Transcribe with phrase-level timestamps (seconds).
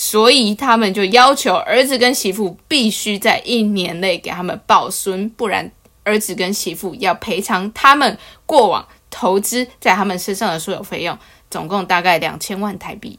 [0.00, 5.72] 所以他们就要求儿子跟媳妇必须在一年内给他们抱孙，不然
[6.04, 8.16] 儿子跟媳妇要赔偿他们
[8.46, 11.18] 过往投资在他们身上的所有费用，
[11.50, 13.18] 总共大概两千万台币。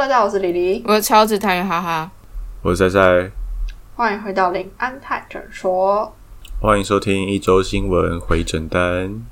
[0.00, 2.10] 大家好，我是李黎，我是超子探员，哈哈。
[2.62, 3.30] 我是在在，
[3.94, 6.16] 欢迎回到林安泰诊所。
[6.58, 9.22] 欢迎收听一周新闻回诊单。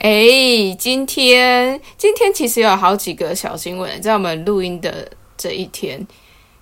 [0.00, 6.04] 哎，今天今天其实有好几个小新闻，在我们录音的这一天，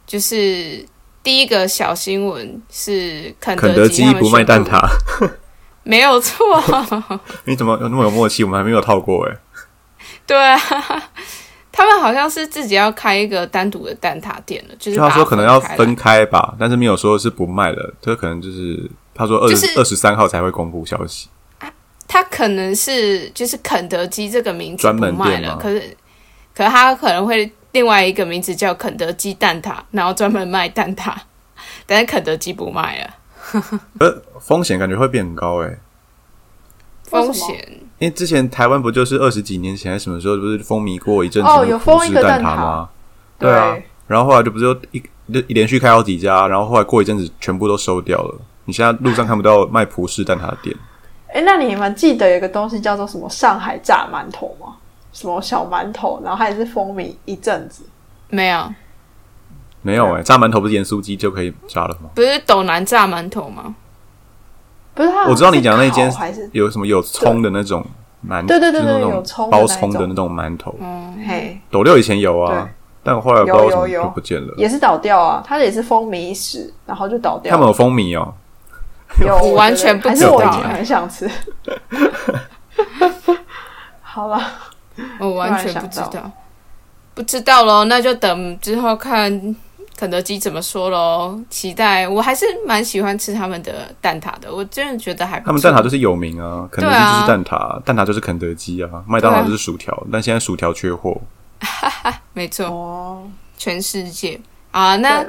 [0.07, 0.85] 就是
[1.23, 4.87] 第一个小新闻是肯肯德基不卖蛋挞，
[5.83, 6.45] 没有错，
[7.47, 8.45] 你怎么有那么有默契？
[8.45, 9.37] 我们还没有套过哎。
[10.27, 10.61] 对啊，
[11.79, 21.29] 他们好像是自己要开一个单独的蛋挞店了，就是他说可能要分开吧，但是没有说是不卖了，他可能就是他说二十二十三号才会公布消息。
[22.09, 25.97] 他可能是就是肯德基这个名字专不卖了，可是
[26.53, 31.15] 可是他可能会另外一个名字叫肯德基蛋挞，然后专门卖蛋挞，
[31.87, 33.15] 但是肯德基不卖了，
[34.01, 35.79] 呃，风险感觉会变很高哎，
[37.05, 42.89] 风险因为之前台湾不就是二十几年前还是什么时候，不是风靡过一阵子哦有封一个葡式蛋蛋挞吗？
[43.39, 48.35] 对啊，然后后来就不是又一一连续开好几家，然后后来过一阵子全部都收掉了。
[48.65, 50.77] 你现在路上看不到卖葡式蛋挞的店，
[51.33, 54.77] 哎，那你们记得有个东西叫做什么上海炸馒头吗？
[55.13, 57.83] 什么小馒头，然后它也是风靡一阵子。
[58.29, 58.73] 没有，
[59.83, 62.11] 没有哎、炸馒头不是盐酥鸡就可以炸了吗？
[62.15, 63.75] 不是斗南炸馒头吗？
[64.99, 66.13] 不是我知道你讲的那间
[66.51, 67.87] 有什么有葱的那种
[68.29, 70.75] 馒，对对对对就是那种有葱包葱的那种馒头。
[70.81, 72.69] 嗯，嘿，斗六以前有啊，
[73.05, 74.53] 但我后来不知道为什么就不见了。
[74.57, 77.57] 也是倒掉啊，它也是风靡一时，然后就倒掉了。
[77.57, 78.35] 他们有风靡哦，
[79.25, 80.31] 有我完全不还知道。
[80.31, 81.31] 是我以前欸很想吃。
[84.03, 84.41] 好了，
[85.21, 86.31] 我完全不知道，
[87.15, 89.55] 不知道喽，那就等之后看
[89.99, 91.37] 肯德基怎么说喽。
[91.51, 101.21] 期待，我还是蛮喜欢吃他们的蛋挞的，我真的觉得还不他们蛋挞就是有名啊，肯德基就是蛋挞，蛋挞就是肯德基啊，麦当劳就是薯条，但现在薯条缺货。
[101.59, 104.39] 哈哈没错，哦，全世界
[104.71, 104.95] 啊。
[104.99, 105.27] 那，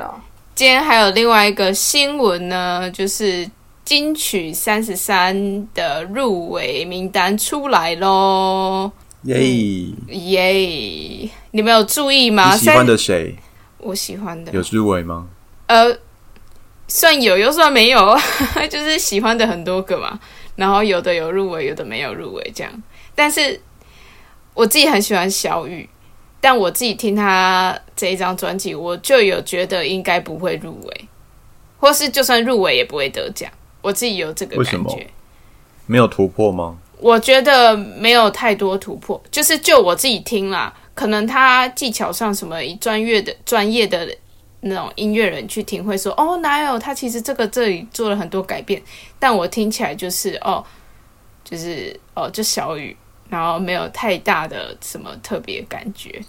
[0.53, 3.49] 今天还有另外一个新闻呢，就是
[3.83, 8.91] 金曲三十三的入围名单出来喽，
[9.23, 9.35] 耶！
[9.39, 9.95] 你
[10.29, 11.29] 耶！
[11.49, 12.55] 你们有注意吗？
[12.55, 13.35] 喜欢的谁
[13.79, 15.27] 我喜欢的有入围吗？
[15.67, 15.97] 呃，
[16.87, 18.17] 算有又算没有，
[18.69, 20.19] 就是喜欢的很多个嘛。
[20.55, 22.83] 然后有的有入围，有的没有入围，这样。
[23.15, 23.61] 但是
[24.53, 25.87] 我自己很喜欢小雨，
[26.41, 31.07] 但我自己听他这一张专辑，我就有觉得应该不会入围，
[31.79, 33.49] 或是就算入围也不会得奖。
[33.81, 35.07] 我自己有这个感觉。
[35.85, 36.77] 没有突破吗？
[36.97, 44.13] 我觉得没有太多突破，就是就我自己听啦，可能他技巧上什么专业的专业的
[44.59, 48.81] 那种音乐人去听会说，哦，哪有他其实这个这里做了很多改变，
[49.17, 50.61] 但我听起来就是哦，
[51.41, 52.97] 就是哦就小雨，
[53.29, 56.21] 然后没有太大的什么特别感觉，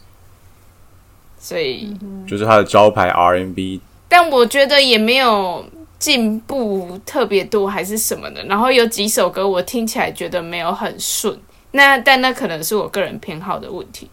[1.36, 1.92] 所以，
[2.28, 8.40] 就是他的招牌 R&B，但我觉得也没有进步特别多，还是什么的。
[8.44, 11.36] 然后有几首歌我听起来觉得没有很顺，
[11.72, 14.08] 那但那可能是我个人偏好的问题，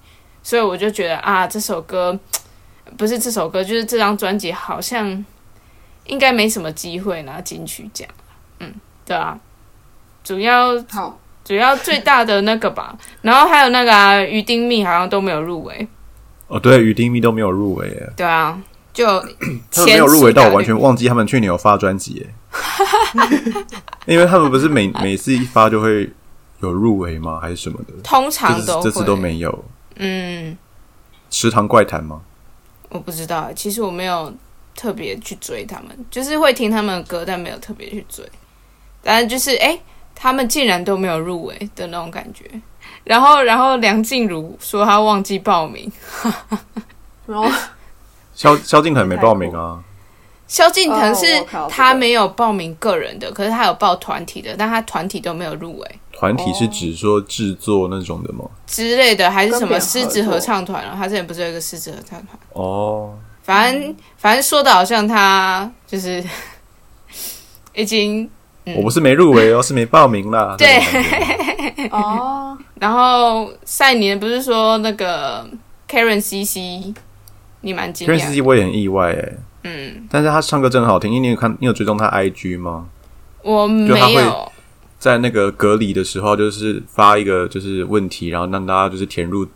[0.48, 2.18] 所以我就觉得啊，这首歌
[2.96, 5.26] 不是这首歌，就是这张专辑好像
[6.06, 8.08] 应该没什么机会拿金曲奖。
[8.62, 9.38] 嗯，对啊，
[10.24, 15.86] 主要好，主要最大的那个吧，然后还有那个啊，于丁密好像都没有入围。
[16.48, 18.58] 哦，对，于丁密都没有入围耶，对啊，
[18.94, 19.06] 就
[19.70, 22.28] 他们没有入围到，我完全忘记他们去年有发专辑耶。
[24.08, 26.10] 因为他们不是每每次一发就会
[26.62, 27.38] 有入围吗？
[27.42, 27.92] 还是什么的？
[28.02, 29.66] 通常都这次都会没有。
[29.98, 30.58] 嗯。
[31.30, 32.22] 食堂怪谈吗？
[32.90, 34.34] 我不知道，其实我没有
[34.76, 38.26] 特别去追他们，就是会听他们的歌，但没有特别去追。
[39.04, 39.82] 但是就是哎、诶
[40.16, 42.46] 他们竟然都没有入围的那种感觉。
[43.04, 45.92] 然后，然后梁静茹说她忘记报名，
[47.28, 47.50] 然后
[48.34, 49.84] 萧萧敬腾没报名啊。
[50.48, 58.46] 萧敬腾哦是他没有报名个人的，可是他有报团体的，但他团体都没有入围团体是指说制作那种的吗？
[58.66, 60.96] 之类的，还是什么狮子合唱团啊？
[60.98, 62.40] 他之前不是有一个狮子合唱团？
[62.54, 63.14] 哦，
[63.44, 66.24] 反正反正说的好像他就是
[67.76, 68.28] 已经
[68.76, 70.56] 我不是没入围哦，是没报名啦。
[70.58, 70.80] 对
[71.92, 75.48] 哦，然后赛年不是说那个
[75.88, 76.94] Karen CC，
[77.62, 79.34] 你蛮惊 Karen 讶 C，我也很意外哎，
[79.68, 81.12] 嗯，但是他唱歌真的好听。
[81.12, 82.88] 因为你有看，你有追踪他 IG 吗？
[83.44, 84.52] 我就他会没有，
[84.98, 89.48] 在那个隔离的时候，就是发一个就是问题，然后让大家就是填入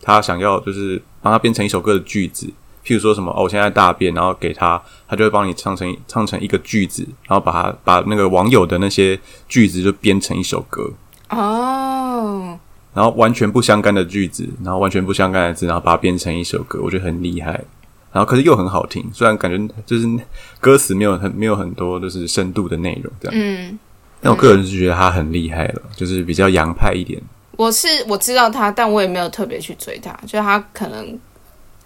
[0.00, 2.46] 他想要就是帮他变成一首歌的句子，
[2.84, 9.18] 譬如说什么哦，我现在大便，然后给他，他就会帮你唱成唱成一个句子，然后把他把那个网友的那些
[9.48, 10.90] 句子就编成一首歌，
[11.30, 12.58] 哦，
[12.94, 17.64] 然后完全不相干的句子，然后完全不相干的字，然后把它编成一首歌，我觉得很厉害。
[18.12, 20.06] 然后可是又很好听，虽然感觉就是
[20.60, 23.78] 歌词没有很没有很多就是深度的内容这样，嗯，
[24.20, 27.20] 但我个人是觉得他很厉害了，就是比较洋派一点。
[27.56, 31.18] 我是我知道他，但我也没有特别去追他，就是他可能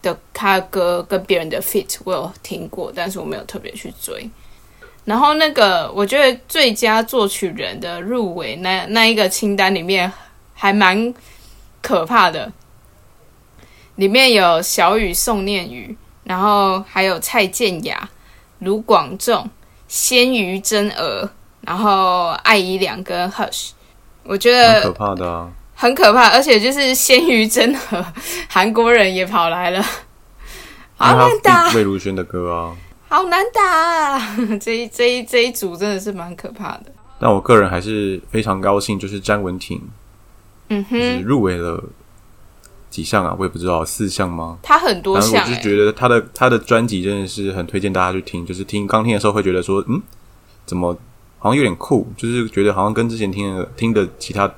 [0.02, 4.28] 的他的歌跟别人的 fit 我有听过，但是我没有特别去追。
[5.04, 10.10] 然后那个我觉得最佳作曲人的入围那那一个清单里面
[10.52, 11.14] 还蛮
[11.80, 12.52] 可怕的，
[13.94, 15.96] 里面有小雨宋念宇，
[16.26, 18.08] 然后还有蔡健雅、
[18.58, 19.48] 卢广仲、
[19.88, 21.28] 鲜鱼真娥，
[21.60, 23.70] 然后艾怡良跟 Hush。
[24.24, 25.48] 我觉得很可怕的啊！
[25.74, 28.04] 很可怕，而且就是鲜鱼真和
[28.48, 29.80] 韩国人也跑来了，
[30.96, 32.76] 好难打他，魏如萱的歌啊。
[33.08, 33.62] 好难打、
[34.18, 34.36] 啊！
[34.60, 36.86] 这一这一这一组真的是蛮可怕的。
[37.20, 39.80] 但我个人还是非常高兴，就是詹雯婷
[40.70, 41.80] 嗯就是哼，入围了
[42.96, 44.58] 几项啊，我也不知道四项吗？
[44.62, 50.00] 他很多项哎、我就觉得他的他的专辑真的是很推荐大家去听，就是听刚听的时候会觉得说，嗯，
[50.64, 50.96] 怎么？
[51.38, 54.52] 好像有点酷，就是觉得好像跟之前听的听的其他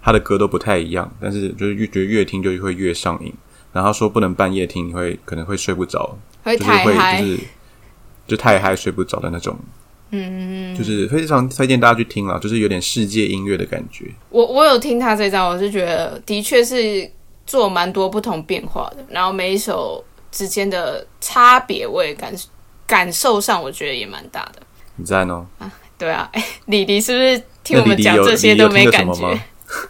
[0.00, 3.34] 他的歌都不太一样，但是就是越觉得越听就会越上瘾。
[3.72, 7.20] 然后说不能半夜听，你会可能会睡不着，会就是会太嗨。
[7.20, 7.38] 就，是
[8.28, 9.58] 就太嗨睡不着的那种，
[10.12, 14.06] 嗯，就是非常推荐大家去听啦，就是有点世界音乐的感觉。
[14.30, 17.10] 我我有听他这张，我是觉得的确是
[17.50, 22.32] 做蛮多不同变化的，然后每一首之间的差别，我也感
[22.86, 24.62] 感受上，我觉得也蛮大的。
[24.94, 25.44] 你在呢？
[25.98, 29.40] 对啊，哎， 李迪是不是听我们讲这些都没感觉？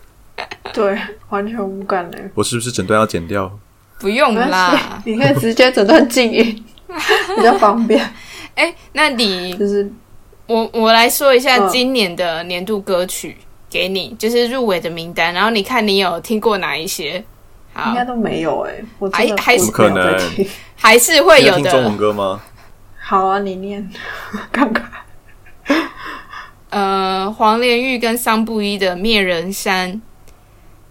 [0.73, 0.99] 对，
[1.29, 2.31] 完全无感嘞。
[2.35, 3.53] 我是不是整段要剪掉？
[3.99, 6.65] 不用啦，， 你可以直接整段静音，
[7.37, 8.03] 比较方便。
[8.55, 9.93] 哎，那你就是
[10.47, 13.37] 我我来说一下嗯今年的年度歌曲
[13.69, 17.23] 给你，就是入围的名单，然后你看你有听过哪一些？
[17.73, 17.91] 好。
[17.91, 20.19] 应，该都没有哎、我真的还还不可能。
[20.35, 20.49] 听。
[20.77, 21.97] 还是会有你在听中文。
[21.97, 22.41] 歌吗？
[23.01, 23.91] 好啊，你念。
[24.53, 24.91] 看看。
[26.71, 29.93] 呃，黄连玉跟桑布依的《灭人山》，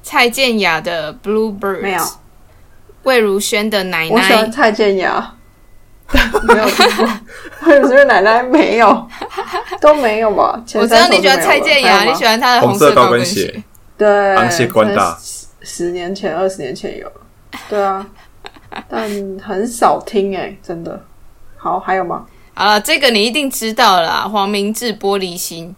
[0.04, 2.04] 蔡健雅的《Bluebird》，没有，
[3.04, 5.36] 魏如萱的《奶我喜欢奶》，蔡健雅，
[6.44, 7.10] 没有听过。
[7.66, 9.08] 魏如萱奶奶没有，
[9.80, 10.62] 都没有吧？
[10.66, 13.64] 前我知道你喜欢蔡健雅，你喜欢她的红色高跟鞋，
[13.98, 15.18] 对，昂蟹关大
[15.70, 17.12] 十十年前、二十年前有，
[17.70, 18.06] 对啊，
[18.90, 19.08] 但
[19.40, 21.00] 很少听哎、真的。
[21.58, 22.26] 好，还有吗？
[22.56, 25.76] 好了，这个你一定知道啦，黄明志《玻璃心》。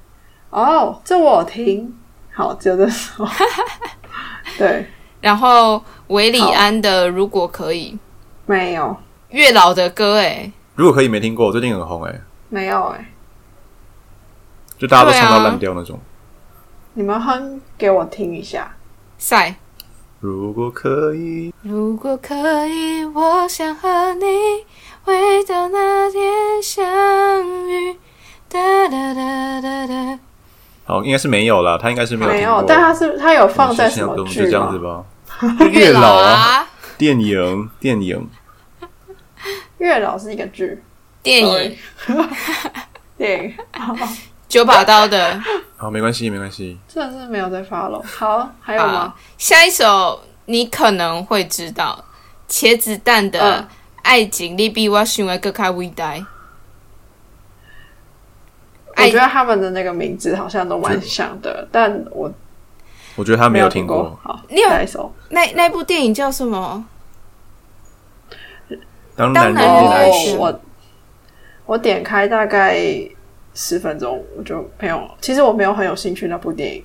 [0.57, 1.93] 哦，这我有听。
[2.33, 3.27] 好，只有这首。
[4.57, 4.87] 对，
[5.19, 7.99] 然后韦礼安的《如果可以
[8.45, 8.83] 没有，》，
[9.29, 13.11] 月老的歌哎，如果可以没听过，最近很红哎、没有哎、
[14.77, 15.99] 就大家都唱到烂掉那种。
[16.93, 18.73] 你们哼给我听一下。
[19.17, 19.55] 赛。
[20.21, 24.25] 如果可以，如果可以，我想和你
[25.03, 26.85] 回到那天相
[27.67, 27.97] 遇。
[28.47, 30.19] 哒哒哒哒哒。
[30.85, 32.41] 好，应该是没有啦，他应该是没有没。
[32.43, 34.77] 有，但他是他有放在什么我们就剧这样子？
[34.77, 35.03] 吧。
[35.73, 36.67] 月老啊，啊，
[36.99, 38.29] 电影，电影，
[39.79, 40.79] 月老是一个剧，
[41.23, 41.75] 电影
[43.17, 43.55] 电影，
[44.51, 45.41] 九把刀的。
[45.77, 46.77] 好，没关系，没关系。
[46.89, 48.03] 真的是没有在 follow。
[48.03, 52.03] 好，还有好吗？，下一首你可能会知道，
[52.49, 53.63] 茄子蛋的嗯
[54.01, 56.13] 《爱情你比我想的更加伟大》。
[58.97, 62.29] 我觉得他们的那个名字好像都蛮像的，但我
[63.15, 64.19] 我觉得他没有有听过过。。
[64.21, 66.85] 好，你有下一首那那部电影叫什么？
[69.15, 70.61] 当然哦人恋爱时，我
[71.65, 72.77] 我点开大概
[73.53, 75.09] 十分钟，我就没有。
[75.19, 76.83] 其实我没有很有兴趣那部电影，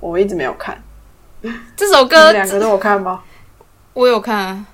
[0.00, 0.80] 我一直没有看。
[1.42, 3.22] 你这首歌们两个都有看吗？
[3.94, 4.66] 我有看啊。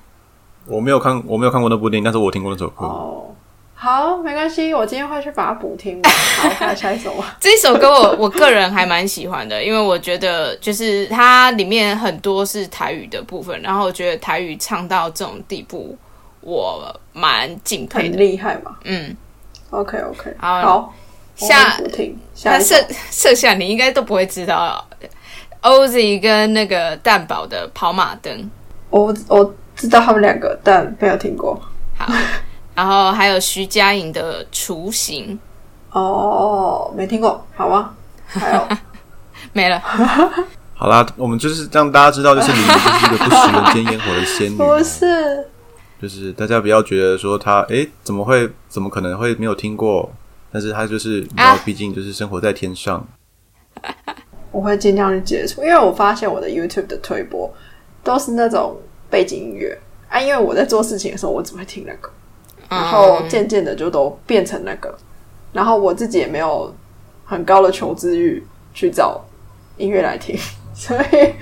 [0.67, 2.85] 我没有看，我没有看过那部电影，但是我听过那首歌。
[2.85, 3.35] 哦，
[3.75, 6.13] 好，没关系，我今天会去把它补听完。
[6.39, 7.37] 好，看下一首吧。
[7.41, 15.97] 这首歌我我个人还蛮喜欢的，因为我觉得就是它里面很多是台语的部分，然后我觉得台语唱到这种地步，
[16.43, 18.19] 我蛮敬佩很的。
[18.19, 18.77] 厉害嘛。
[18.85, 19.17] 嗯
[19.71, 20.95] ，OK OK，好好，
[21.47, 24.85] 下我会补听下那剩剩下你应该都不会知道。
[25.63, 28.49] Oz 跟那个蛋宝的跑马灯，
[28.91, 31.61] 我我知道他们两个，但没有听过。
[31.97, 32.07] 好，
[32.77, 35.37] 然后还有徐佳莹的雏形，
[35.91, 37.93] 哦，没听过，好吗？
[38.29, 38.69] 还有
[39.53, 39.83] 没了。
[40.75, 45.45] 好啦，我们就是让大家知道，就是李黎就是一个不食人间烟火的仙女不啊，是，
[46.01, 50.09] 就是大家不要觉得说她诶怎么会怎么可能会没有听过，
[50.59, 53.07] 但是他就是你知道啊，毕竟就是生活在天上，
[54.51, 57.49] 我会尽量去接触，因为我发现我的 YouTube 的推播
[58.03, 58.77] 都是那种
[59.09, 62.11] 背景音乐啊，因为我在做事情的时候，我只会听那个，
[62.69, 64.93] 然后渐渐的就都变成那个，
[65.53, 66.75] 然后我自己也没有
[67.25, 69.25] 很高的求知欲去找
[69.77, 70.37] 音乐来听，
[70.75, 71.35] 所以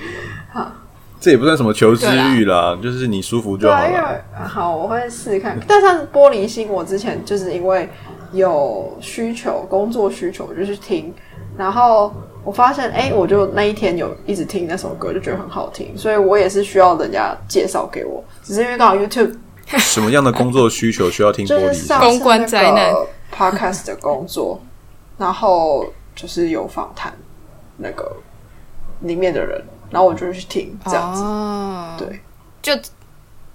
[0.53, 0.83] 啊
[1.19, 4.23] 这也不算什么求知欲啦，就是你舒服就好了。
[4.47, 5.59] 好，我会试试看。
[5.67, 7.89] 但是玻璃心，我之前就是因为
[8.33, 11.13] 有需求，工作需求，我就去听，
[11.57, 12.13] 然后
[12.45, 19.37] 我发现，哎、我就那一天有一直听那首歌，就觉得很好听，所以我也是需要人家介绍给我，只是因为刚好 YouTube
[19.79, 21.93] 什么样的工作需求需要听 玻就是？
[21.95, 22.93] 公关灾难。
[22.93, 23.07] 个
[23.37, 24.59] Podcast 的工作，
[25.19, 27.13] 然后就是有访谈
[27.77, 28.11] 那个
[29.01, 32.21] 里面的人，然后我就去听这样子，哦，对，
[32.63, 32.73] 就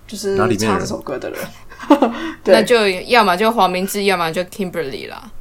[0.06, 0.74] 就是哪里面的人？
[0.74, 1.40] 唱这首歌的人，
[2.44, 5.32] 对，那就要么就黄明志，要么就 Kimberly 啦。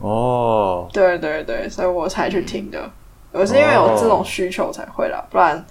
[0.00, 2.90] 哦，对对对，所以我才去听的。
[3.32, 5.64] 我是因为有这种需求才会啦，不然，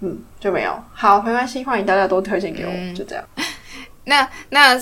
[0.00, 0.76] 嗯，就没有。
[0.92, 3.24] 好，没关系，欢迎大家多推荐给我，嗯就这样。
[4.04, 4.80] 那那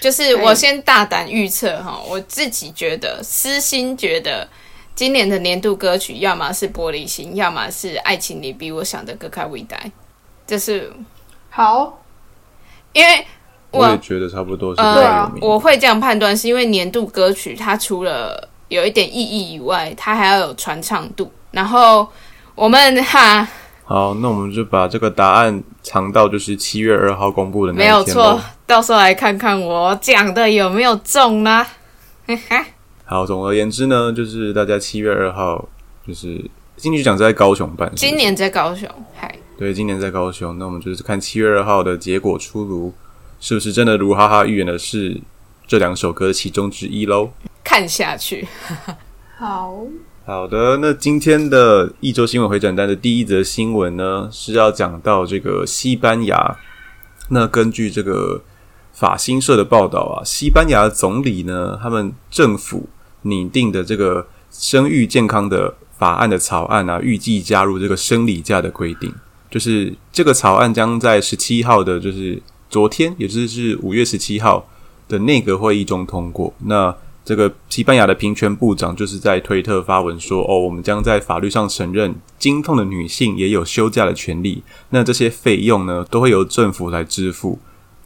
[0.00, 4.46] 就是我先大胆预测哈，我自己觉得，私心觉得
[4.94, 9.62] 今年的年度歌曲，要么是《玻璃心》，要么是《爱情里比我想的更开胃。
[9.62, 9.76] 待》。
[10.46, 10.92] 这是
[11.48, 12.02] 好，
[12.92, 13.26] 因为
[13.70, 15.38] 我也觉得差不多是比呃，较有名。
[15.42, 21.30] 我会这样判断，是因为年度歌曲它除了有一点意义以外，它还要有传唱度。
[21.50, 22.06] 然后
[22.54, 23.46] 我们哈
[23.84, 31.62] 好，那我们就把这个答案藏到就是七月二号公布的那没有一天咯错，到时候来看看我讲的有没有中啦。
[32.26, 32.66] 哈哈，
[33.04, 35.68] 好，总而言之呢，就是大家七月二号
[36.06, 36.44] 就是
[36.76, 42.92] 金曲奖在高雄办，是是今年在高雄，嗨，对，今年在高雄，那我们就是看七月二号的结果出炉，
[43.38, 45.20] 是不是真的如哈哈预言的是
[45.66, 47.30] 这两首歌其中之一喽？
[47.62, 48.46] 看下去。
[49.38, 49.86] 好，
[50.24, 56.56] 好的，那今天的一周新闻回转单的第一则新闻呢，是要讲到这个西班牙。
[57.28, 58.42] 那根据这个
[58.92, 62.88] 法新社的报道啊，西班牙总理呢，他们政府
[63.22, 69.12] 拟定的这个生育健康的法案的草案啊，预计加入这个生理假的规定。
[69.50, 72.40] 就是这个草案将在十七号的，就是
[72.76, 74.68] 昨天，也就是五月十七号
[75.08, 76.52] 的内阁会议中通过。
[76.66, 84.62] 那这个西班牙的平权部长就是在推特发文说：“哦，我们将在法律上承认经痛的女性也有休假的权利。
[84.90, 87.58] 那这些费用呢，都会由政府来支付。”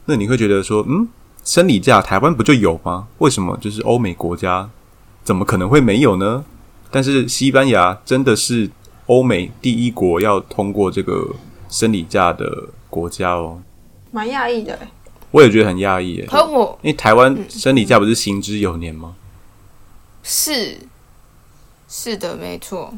[0.07, 1.05] 那你会觉得说，嗯，
[1.43, 3.09] 生理假台湾不就有吗？
[3.17, 4.69] 为什么就是欧美国家
[5.25, 6.45] 怎么可能会没有呢？
[6.89, 8.71] 但是西班牙真的是
[9.07, 11.27] 欧美第一国要通过这个
[11.67, 13.61] 生理假的国家哦，
[14.11, 14.87] 蛮讶异的欸。
[15.31, 16.25] 我也觉得很讶异耶。
[16.27, 19.15] 可我因为台湾生理假不是行之有年吗？
[20.23, 20.77] 是
[21.87, 22.93] 是的，没错。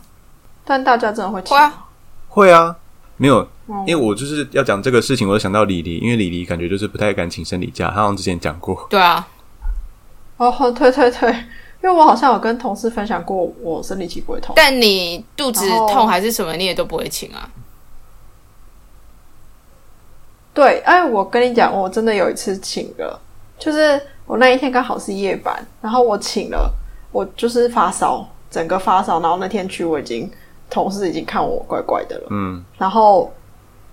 [0.65, 1.86] 但大家真的会听会啊，
[2.29, 2.75] 会啊，
[3.17, 8.88] 没有，哦因为我就是要讲这个事情，我就想到李黎，因为李黎感觉就是不太敢请生理假，他好像之前讲过。
[8.89, 9.27] 对啊，
[10.38, 11.32] 哦，对对对，
[11.84, 14.53] 因为我好像有跟同事分享过，我生理期不会痛。
[14.55, 17.48] 但你肚子痛还是什么，你也都不会请啊。
[20.54, 23.20] 对，哎，我跟你讲，我真的有一次请了，
[23.58, 26.72] 就是我那一天刚好是夜班，然后我请了，
[27.12, 30.30] 我就是发烧，整个发烧，然后那天去我已经
[30.70, 33.32] 同事已经看我怪怪的了，嗯，然后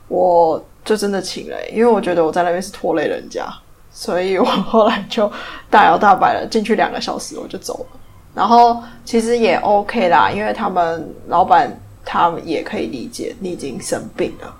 [0.08, 3.46] 我就真的请了、因为我觉得我在那边是拖累人家，
[3.90, 5.30] 所以我后来就
[5.70, 8.00] 大摇大摆的进去两个小时我就走了。
[8.34, 11.74] 然后其实也 OK 啦，因为他们老板
[12.04, 14.54] 他们也可以理解你已经生病了。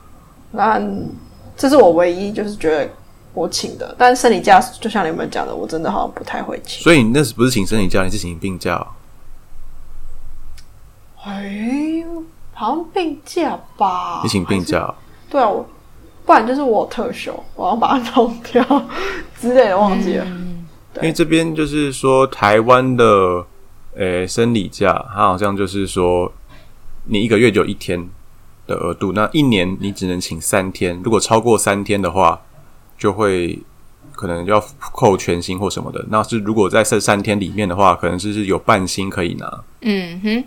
[0.51, 0.81] 那
[1.61, 2.89] 这是我唯一就是觉得
[3.35, 6.83] 我请的，但生理假就像你们讲的，我真的好像不太会请。
[6.83, 8.87] 所以你那时不是请生理假，你是请病假哦、
[11.25, 12.03] 哎，
[12.55, 14.23] 好像病假吧？
[14.23, 14.95] 你请病假哦、
[15.29, 15.69] 对啊，我
[16.25, 18.65] 不然就是我特休，我要把它弄掉
[19.39, 20.27] 之类的，忘记了。
[20.97, 23.45] 因为这边就是说台湾的
[23.95, 26.33] 呃生理假，它好像就是说
[27.05, 28.09] 你一个月就一天
[28.71, 32.41] 的额度，那一年你只能请三天，如果超过三天的话，
[32.97, 33.59] 就会
[34.13, 36.05] 可能要扣全薪或什么的。
[36.09, 40.45] 那是如果在这三天里面的话，可能就是有半薪可以拿嗯哼，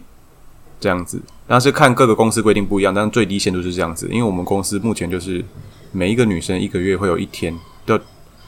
[0.80, 1.22] 这样子。
[1.46, 4.08] 但是看各个公司规定不一样，但是最低限度是这样子。
[4.10, 5.44] 因为我们公司目前就是
[5.92, 7.54] 每一个女生一个月会有一天
[7.86, 8.00] 的，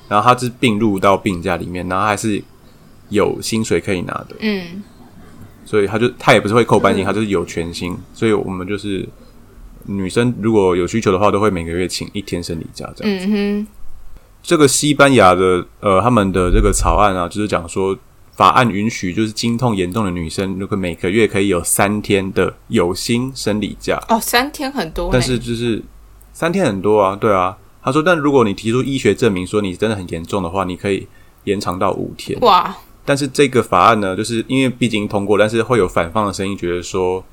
[0.07, 2.41] 然后她是并入到病假里面，然后还是
[3.09, 4.81] 有薪水可以拿的，嗯
[5.65, 7.97] 所以她就她也不是会扣半薪，她就是有全薪。
[8.13, 9.07] 所以我们就是
[9.85, 13.17] 女生如果有需求的话，都会每个月请一天生理假这样。
[13.17, 13.67] 嗯哼，
[14.43, 17.97] 这个西班牙的呃，他们的这个草案啊，就是讲说，
[18.33, 25.81] 法案允许就是经痛严重的女生，如果每个月可以有三天的有薪生理假，哦，三天很多，但是就是
[26.33, 27.57] 三天很多啊，对啊。
[27.81, 31.07] 他说，但如果你提出医学证明说你真的很严重的话，你可以
[31.43, 32.39] 延长到五天。
[32.39, 32.75] 哇，
[33.05, 37.23] 但是这个法案呢，就是因为毕竟通过，但是会有反方的声音，觉得说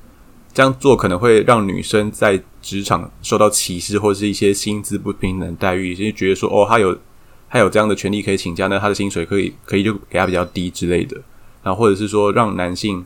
[0.53, 6.97] 这样做可能会让女生在职场受到歧视，或者是一些薪资不平等待遇，就觉得说哦，她有
[7.49, 11.19] 她有这样的权利可以请假，那她的薪水可以可以就给她比较低之类的，
[11.63, 13.03] 然后或者是说让男性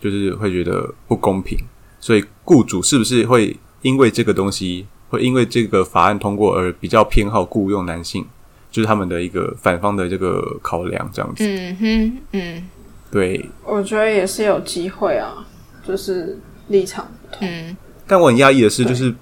[0.00, 1.58] 就是会觉得不公平，
[2.00, 8.24] 所以雇主是不是会因为这个东西，会因为这个法案通过而比较偏好雇佣男性？
[8.70, 11.44] 就是他们的一个反方的这个考量，这样子。
[11.46, 12.68] 嗯哼，嗯
[13.08, 15.46] 对，我觉得也是有机会啊，
[15.86, 16.36] 就是
[16.68, 17.48] 立场不同。
[17.48, 19.14] 嗯，但我很讶异的是，就是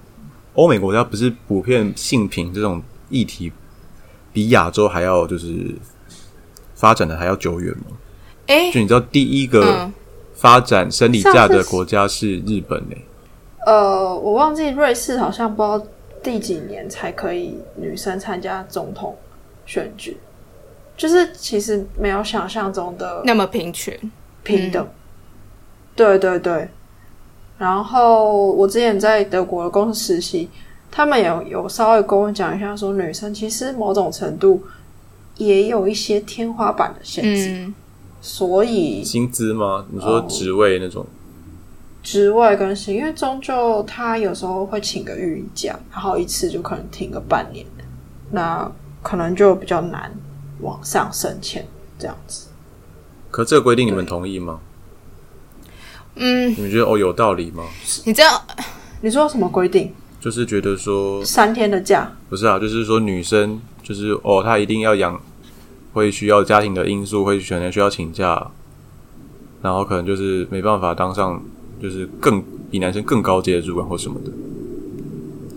[0.53, 3.51] 欧美国家不是普遍性平这种议题
[4.31, 5.75] 比亚洲还要就是
[6.75, 7.97] 发展的还要久远吗？
[8.47, 9.93] 哎、就你知道，第一个嗯
[10.33, 13.05] 发展生理假的国家是日本欸诶、
[13.65, 15.87] 呃，我忘记瑞士好像不知道
[16.21, 19.17] 第几年才可以女生参加总统
[19.65, 20.17] 选举，
[20.97, 23.97] 就是其实没有想象中的那么平权，
[24.43, 24.85] 平等。
[25.95, 26.67] 对对对。
[27.57, 30.49] 然后我之前在德国的公司实习，
[30.91, 34.61] 他们有有稍微跟我讲一下，说女生其实某种程度
[35.37, 37.75] 也有一些天花板的限制，嗯
[38.21, 39.85] 所以薪资吗？
[39.91, 41.05] 你说哦职位那种？
[42.01, 47.65] 职位跟薪，因为终究他有时候会请个育婴假，然后一次就可能停个半年，
[48.31, 48.69] 那
[49.01, 50.11] 可能就比较难
[50.61, 51.65] 往上升迁
[51.97, 52.47] 这样子。
[53.31, 54.59] 可这个规定你们同意吗？
[56.15, 57.63] 嗯，你们觉得哦有道理吗？
[58.05, 58.39] 你这样，
[59.01, 59.91] 你说什么规定？
[60.19, 62.11] 就是觉得说三天的假？
[62.29, 65.19] 不是啊，就是说女生就是哦，她一定要养，
[65.91, 68.51] 会需要家庭的因素，会可能需要请假，
[69.61, 71.43] 然后可能就是没办法当上
[71.81, 74.31] 就是更比男生更高阶的主管或什么的。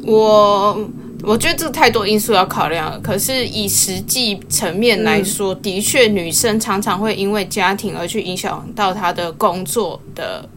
[0.05, 0.79] 我
[1.23, 2.99] 我觉得这太多因素要考量了。
[3.01, 10.49] 可是以实际层面来说，的确女生常常会因为家庭而去影响到她的工作的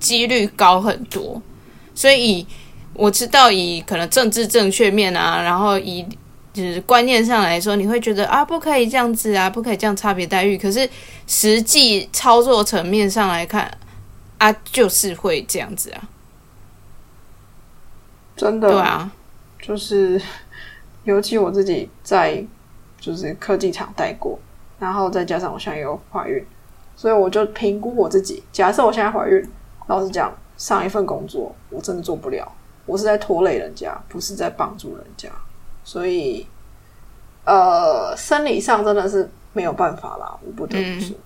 [0.00, 1.40] 几率高很多。
[1.94, 2.46] 所以以
[2.94, 6.04] 我知道以可能政治正确面啊，然后以
[6.52, 10.58] 就是观念上来说，你会觉得啊不可以这样子啊，不可以这样差别待遇。
[10.58, 10.88] 可是
[11.26, 13.70] 实际操作层面上来看，
[14.38, 16.02] 啊就是会这样子啊，
[18.36, 19.12] 真的对啊，
[19.60, 20.20] 就是，
[21.04, 22.44] 尤其我自己在
[23.00, 24.38] 就是科技厂待过，
[24.78, 26.44] 然后再加上我现在又怀孕，
[26.96, 28.42] 所以我就评估我自己。
[28.52, 29.48] 假设我现在怀孕，
[29.86, 32.50] 老实讲，上一份工作我真的做不了，
[32.86, 35.28] 我是在拖累人家，不是在帮助人家，
[35.84, 36.46] 所以
[37.44, 41.16] 呃，生理上真的是没有办法啦，我不得不说。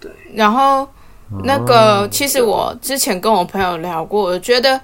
[0.00, 0.88] 对然后
[1.44, 4.80] 那个，其实我之前跟我朋友聊过，我觉得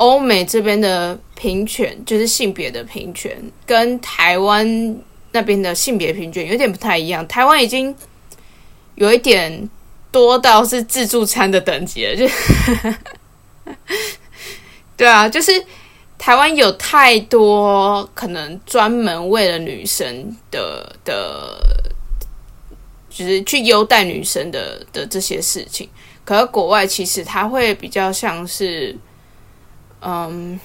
[0.00, 3.36] 欧美这边的平权，就是性别的平权，
[3.66, 4.96] 跟台湾
[5.32, 7.26] 那边的性别平权有点不太一样。
[7.28, 7.94] 台湾已经
[8.94, 9.68] 有一点
[10.10, 12.26] 多到是自助餐的等级了，就
[14.96, 15.52] 对啊，就是
[16.16, 21.58] 台湾有太多可能专门为了女生的的。
[23.12, 25.86] 就是去优待女生的的这些事情，
[26.24, 28.96] 可是国外其实它会比较像是，
[30.00, 30.58] 嗯，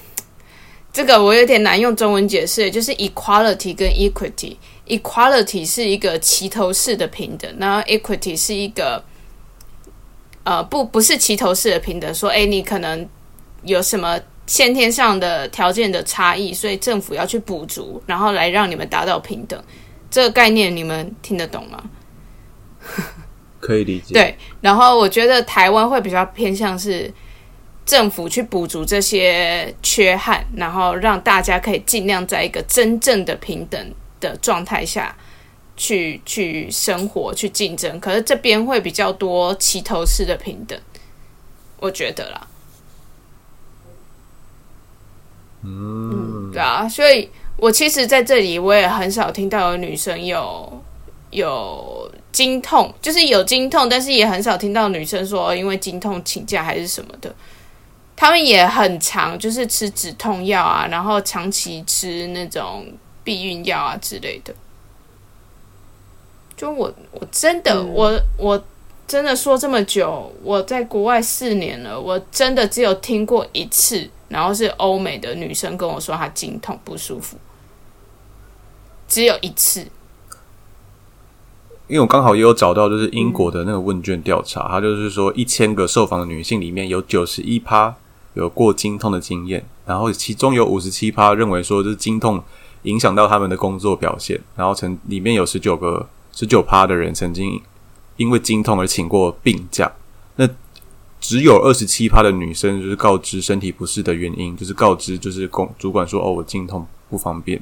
[0.92, 4.56] 这个我有点难用中文解释，就是 equality 跟 equity。
[4.86, 9.02] equality 是一个齐头式的平等，然后 equity 是一个，
[10.44, 13.08] 呃，不不是齐头式的平等，说，哎，你可能
[13.62, 19.60] 有什么先天上的条件的差异，所以政府要去补足，然后来让你们达到平等。
[20.08, 21.82] 这个概念你们听得懂吗？
[23.58, 27.12] 可以理解。，对，然后我觉得台湾会比较偏向是
[27.86, 35.16] 政府去补足这些缺憾，然后让大家可以尽量在一个真正的平等的状态下
[35.76, 38.00] 去去生活、去竞争。
[38.00, 40.76] 可是这边会比较多齐头式的平等，
[41.78, 42.48] 我觉得啦。
[45.62, 50.82] 嗯，对啊，所以我其实在这里我也很少听到有女生有
[51.30, 57.32] 有经痛，就是有经痛，但是也很少听到女生说因为经痛请假还是什么的。
[58.16, 62.86] 他们也很常就是吃止痛药啊，然后长期吃那种
[63.22, 64.54] 避孕药啊之类的。
[66.56, 68.64] 就我我真的、嗯我我
[69.06, 77.36] 真的说这么久，我在国外四年了，我真的只有听过一次，然后是欧美的女生跟我说她经痛不舒服，
[79.06, 79.86] 只有一次。
[81.88, 87.94] 因为我刚好也有找到，就是英国的那个问卷调查，它就是说一千个受访的女性里面有九十一趴
[88.36, 92.42] 有过经痛的经验，然后其中有五十七趴认为说就是经痛
[92.82, 97.60] 影响到他们的工作表现，然后曾里面有十九个十九趴的人曾经
[98.18, 99.90] 因为经痛而请过病假，
[100.36, 100.46] 那
[101.18, 107.58] 只有二十七趴的女生就是告知身体不适的原因，就是告知就是公主管说哦我经痛不方便，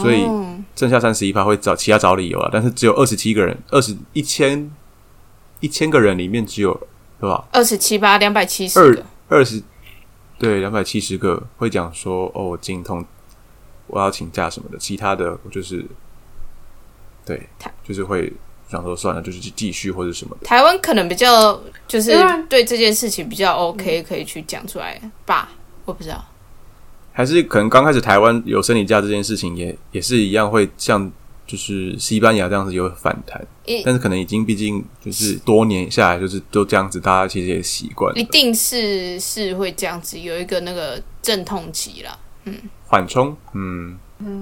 [0.00, 4.70] 所以哦剩下三十一趴会找其他找理由啊，但是只有二十七个人，二十一千
[5.60, 6.72] 一千个人里面只有
[7.20, 7.44] 对吧？
[7.52, 9.62] 二十七八两百七十二十
[10.38, 13.04] 对两百七十个会讲说哦，我经痛，
[13.86, 15.84] 我要请假什么的，其他的我就是
[17.24, 18.32] 对他，就是会
[18.68, 20.46] 想说算了，就是继续或者什么的。
[20.46, 22.12] 台湾可能比较就是
[22.48, 25.50] 对这件事情比较 OK，可以去讲出来吧？
[25.84, 26.24] 我不知道。
[27.12, 31.10] 还是可能刚开始台湾有生理假这件事情也也是一样会像
[31.46, 33.40] 就是西班牙这样子有反弹，
[33.84, 42.18] 但是可能已经毕竟就是多年下来就是都这样子，大家其实也习惯一定是是会这样子，有一个那个阵痛期啦。
[42.86, 43.96] 缓冲，嗯，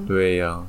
[0.07, 0.62] 对呀、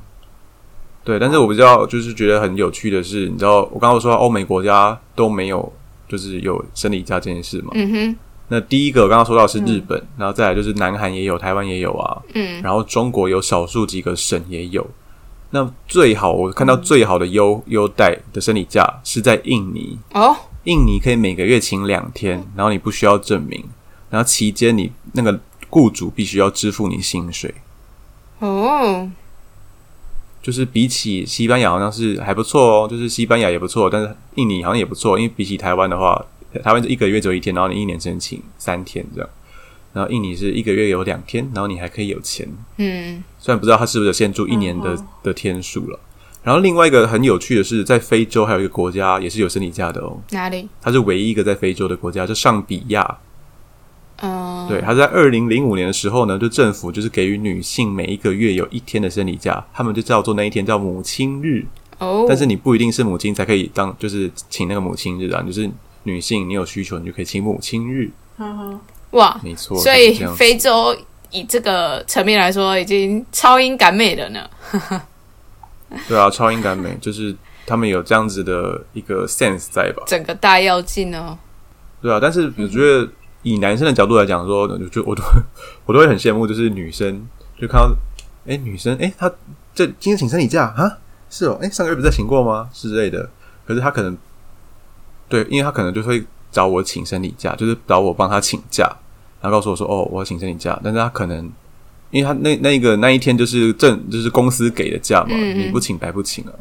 [1.04, 5.71] 对，但是我比较就是觉得很有趣的是，你知道我刚刚说欧美国家都没有
[6.08, 7.71] 就是有生理假这件事嘛？
[7.74, 8.15] 嗯哼，
[8.48, 14.86] 那第一个我刚刚说到是日本，然后再来就是南韩也有，台湾也有啊，嗯，然后中国有少数几个省也有。
[15.55, 23.63] 那最好我看到最好的优优待的生理假是在印尼，哦，印尼可以每个月请两天，然后你不需要证明，
[24.09, 25.39] 然后期间你那个
[25.69, 27.55] 雇主必须要支付你薪水。
[28.39, 29.09] 哦，
[30.43, 36.21] 就是比起西班牙好像是还不错哦，就是西班牙也不错，但是印尼好像也不错，因为比起台湾的话，
[36.65, 39.29] 台湾是一个月只有一天，然后你一年只能请三天这样，
[39.95, 45.97] 然后印尼是一个月有两天，然后你还可以有钱，嗯，虽然不知道他是不是有限住一年的、的天数了。
[46.43, 50.67] 然后另外一个很有趣的是，在非洲还有一个国家也是有生理假的哦，哪里？
[50.81, 53.19] 它是唯一一个在非洲的国家，就上比亚。
[54.17, 61.65] 嗯，对，它在二零零五年的时候呢，就政府就是给予女性每一个月有一天的生理假，他们就叫做那一天叫母亲日。
[61.99, 65.71] 哦，但是你不一定是母亲才可以当，就是请那个母亲日啊，就是
[66.03, 68.12] 女性，你有需求你就可以请母亲日，
[69.15, 69.78] 哇，没错。
[69.80, 70.95] 所以非洲
[71.32, 74.49] 以这个层面来说，已经超英赶美了呢。
[76.08, 80.04] 对啊，超英赶美就是他们有这样子的一个 sense 在吧？
[80.06, 81.38] 整个大跃进哦，
[82.01, 83.08] 对啊，但是我觉得
[83.43, 85.23] 以男生的角度来讲说，我就我都
[85.86, 87.25] 我都会很羡慕，就是女生
[87.60, 87.95] 就看到，
[88.47, 89.32] 哎，女生哎，她
[89.73, 90.97] 这今天请生理假啊？
[91.30, 92.69] 是哦，哎，上个月不是在请过吗？
[92.73, 93.30] 之类的。
[93.65, 94.17] 可是她可能
[95.30, 98.91] 对，因为她可能就会找我请生理假，就是找我帮她请假，
[99.45, 100.79] 然后告诉我说，哦，我要请生理假。
[100.84, 101.49] 但是他可能
[102.10, 106.51] 因为他那那个那一天就是正就是公司给的假嘛，嗯嗯你不请白不请啊。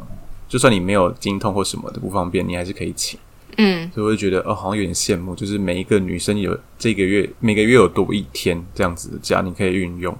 [0.47, 3.19] 就算你没有经痛或什么的不方便，你还是可以请。
[3.57, 10.15] 嗯，所以我就觉得哦，好像有点羡慕，就是每一个女生有这个月每个月有多一天这样子的假，你可以运用。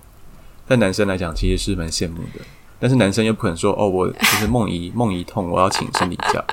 [0.67, 2.43] 但男生来讲，其实是蛮羡慕的。
[2.79, 6.43] 但是男生又不可能说哦，我就是梦遗梦遗痛，我要请生理假。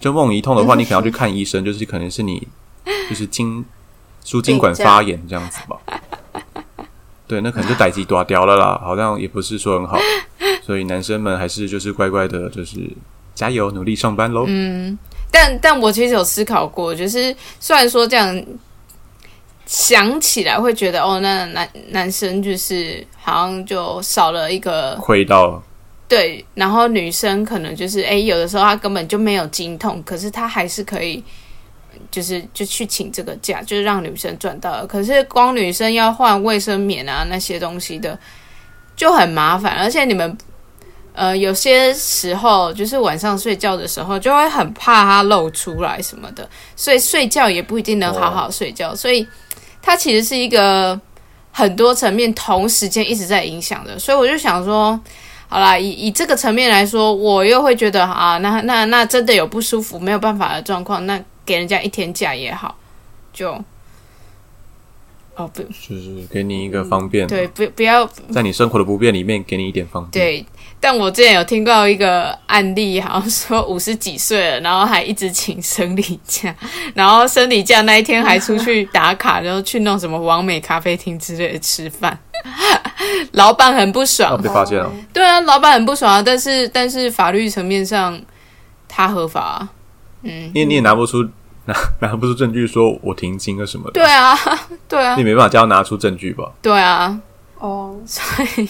[0.00, 2.46] 就梦遗痛的话，你可能要去看医生，就是可能是你
[3.08, 3.64] 就是经
[4.26, 5.76] 输精管发炎这样子吧。
[7.28, 9.96] 对，那可能就逮鸡抓掉了啦，好像也不是说很好。
[10.64, 12.80] 所以男生们还是就是乖乖的，就是
[13.36, 14.44] 加油努力上班喽。
[14.48, 14.98] 嗯
[15.30, 18.44] 但但我其实有思考过，就是虽然说这样
[19.64, 25.62] 想起来会觉得哦，那男男生就是好像就少了一个亏到
[26.08, 31.22] 对，然后女生可能就是哎，有的时候她根本就没有经痛，可是她还是可以。
[32.10, 34.86] 就是就去请这个假，就是让女生赚到了。
[34.86, 38.18] 可是光女生要换卫生棉啊那些东西的，
[38.94, 39.72] 就很麻烦。
[39.78, 40.36] 而且你们
[41.12, 48.94] 呃有些时候就是晚上睡觉的时候，就会很怕它露出来什么的，所以睡觉也不一定能好好睡觉。
[48.94, 49.26] 所以
[49.82, 51.00] 它其实是一个
[51.50, 53.98] 很多层面同时间一直在影响的。
[53.98, 54.98] 所以我就想说。
[55.48, 62.76] 好啦，以以这个层面来说，我又会觉得啊，那那那真的有不舒服、没有办法的状况，那给人家一天假也好，
[63.32, 63.52] 就
[65.36, 70.24] 哦，不就是给你一个方便，对，不不要在你生活的不便里面给你一点方便。
[70.24, 70.46] 对。
[70.78, 76.54] 但我之前有听到一个案例，好像说五十几岁了，然后还一直请生理假，
[76.94, 82.16] 然后生理假那一天还出去打卡，然后去弄什么完美咖啡厅之类的吃饭，
[83.32, 84.92] 老板很不爽啊，被发现了。
[85.14, 88.20] 对啊，老板很不爽啊，但是但是法律层面上
[88.86, 89.68] 他合法啊，
[90.22, 91.22] 嗯，因为你也拿不出
[91.66, 94.36] 拿拿不出证据说我停经了什么的，对啊，
[94.88, 96.52] 对啊你，没办法叫他拿出证据吧？
[96.62, 97.20] 对啊，
[97.58, 98.22] 哦， 所
[98.56, 98.68] 以，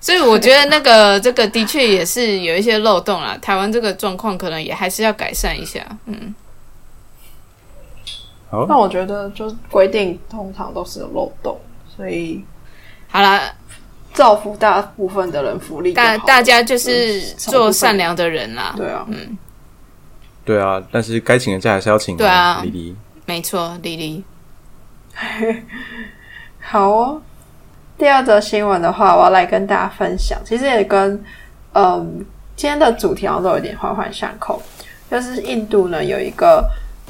[0.00, 3.36] 所以我觉得那个这个的确也是有一些漏洞啦。
[3.42, 5.84] 台湾这个状况可能也还是要改善一下。
[6.06, 6.34] 嗯，
[8.50, 11.58] 好，那我觉得就是规定通常都是有漏洞，
[11.96, 12.44] 所以
[13.08, 13.52] 好啦，
[14.12, 15.92] 造福大部分的人福利。
[15.92, 18.74] 大大家就是做善良的人啦。
[18.76, 19.04] 对啊，
[20.46, 22.24] 对啊，但是该请的假还是要请的。
[22.24, 24.24] 对啊丽丽，没错，丽丽。
[26.62, 27.20] 好哦。
[27.98, 31.20] 第二则新闻的话，我要来跟大家分享，其实也跟
[31.72, 34.62] 嗯今天的主题好像都有点环环相扣。
[35.10, 36.64] 就是印度呢有一个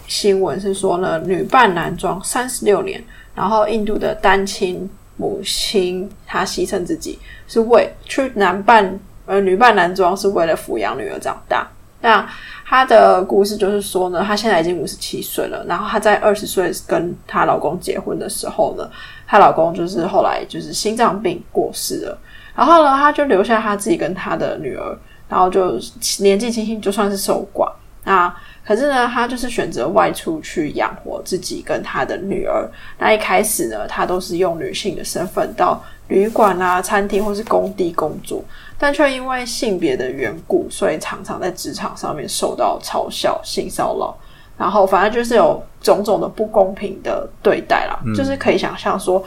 [0.07, 3.03] 新闻是说呢，女扮男装三十六年，
[3.35, 7.19] 然后印度的单亲母亲她牺牲自己，
[7.49, 11.69] 是为去男扮呃女扮男装是为了抚养女儿长大。
[12.01, 12.25] 那
[12.69, 18.91] 她的故事就是说呢，她现在已经五十七岁了，然后她在二十岁跟她老公结婚的时候呢，
[19.25, 22.19] 她老公就是后来就是心脏病过世了，
[22.57, 24.99] 然后呢，她就留下她自己跟她的女儿，
[25.29, 25.79] 然后就
[26.19, 27.71] 年纪轻轻就算是守寡。
[28.07, 28.33] 那
[28.65, 32.69] 可是呢，他就是选择外出去养活自己跟他的女儿。
[33.01, 38.45] 那一开始呢，他都是用女性的身份到旅馆啊、餐厅或是工地工作，
[38.79, 44.17] 但却因为性别的缘故，所以常常在职场上面受到嘲笑、性骚扰，
[44.57, 47.99] 然后反正就是有种种的不公平的对待啦。
[48.15, 49.21] 就是可以想象说，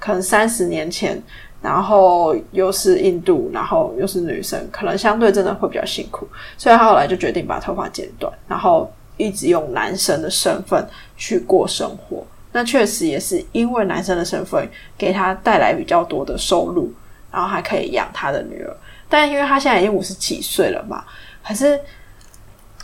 [0.00, 1.22] 可能三十年前，
[1.66, 6.24] 然后又是印度，然后又是女生，可能相对真的会比较辛苦，
[6.56, 12.24] 所以她后来就决定把头发剪短，然后一直用男生的身份去过生活。
[12.52, 14.64] 那确实也是因为男生的身份
[14.96, 16.88] 给他带来比较多的收入，
[17.32, 18.76] 然后还可以养他的女儿。
[19.08, 21.04] 但因为他现在已经五十几岁了嘛，
[21.44, 21.80] 可是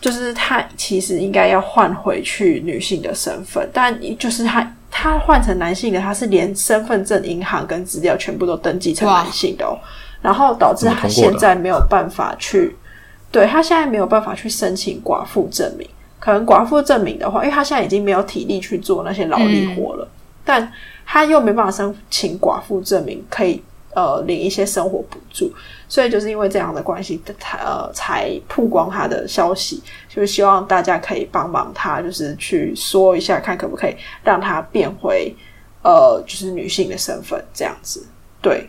[0.00, 4.60] 就是他其实应该要换回去女性的身份，但就是他
[4.94, 9.72] 他换成男性的，他是连身份证、银行跟资料全部都登记成男性的哦，
[10.20, 12.76] 然后导致他现在没有办法去，
[13.30, 15.88] 对他现在没有办法去申请寡妇证明。
[16.20, 20.06] 可能寡妇证明的话，因为他现在已经没有体力去做那些劳力活了，
[20.44, 20.70] 但
[21.04, 23.60] 他又没办法申请寡妇证明，可以
[23.94, 25.52] 呃领一些生活补助，
[25.88, 35.34] 所以就是因为这样的关系，他呃才曝光他的消息，就是希望大家可以帮忙他，就是去说一下，看可不可以让他变回
[35.82, 38.06] 呃就是女性的身份这样子。
[38.40, 38.68] 对，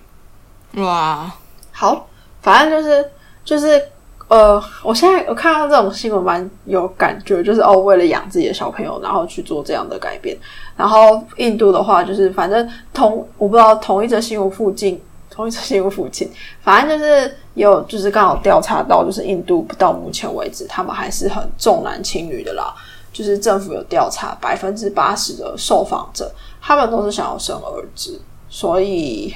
[0.76, 1.32] 哇，
[1.72, 2.08] 好，
[2.42, 3.10] 反正就是
[3.44, 3.82] 就是
[4.28, 10.36] 呃，我现在我看到这种新闻蛮有感觉，就是哦，为了养自己的小朋友，然后去做这样的改变。
[10.76, 15.00] 然后印度的话，就是反正同我不知道同一则新闻附近，
[15.34, 16.30] 同一则新闻附近，
[16.62, 22.74] 反正就是有就是刚好调查到，就是印度到目前为止，他们还是很重男轻女的啦。
[23.12, 28.20] 就是政府有调查，百分之八十的受访者，他们都是想要生儿子，
[28.50, 29.34] 所以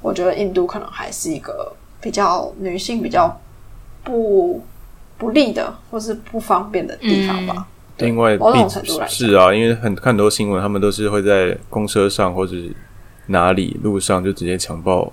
[0.00, 3.40] 我觉得印度可能还是一个比较女性比较
[4.04, 4.62] 不
[5.16, 7.66] 不利的，或是不方便的地方吧。
[7.96, 12.54] 对因为某种程度来是啊，因为很看很多新闻，他们都是会在公车上或者
[13.28, 15.10] 哪里路上就直接强暴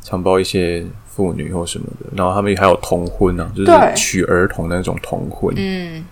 [0.00, 5.54] 强暴一些妇女或什么的，然后他们还有童婚啊，就是对娶儿童的那种童婚。
[5.56, 6.04] 嗯，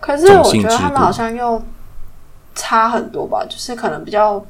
[0.00, 1.62] 可是我觉得他们好像又
[2.54, 4.44] 差很多吧，就是可能比较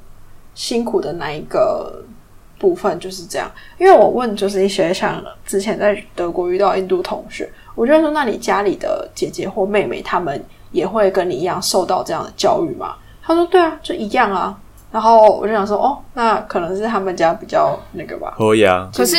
[0.54, 2.02] 辛苦的那一个
[2.58, 3.50] 部分就是这样。
[3.78, 12.96] 因为我问就是一些像之前在德国遇到印度同学，我就说那你家里的姐姐或妹妹他们也会跟你一样受到这样的教育吗？
[13.22, 14.58] 他说对啊，就一样啊。
[14.90, 18.34] 然后我就想说，哦，那可能是他们家比较那个吧。
[18.36, 19.16] 可以啊，可是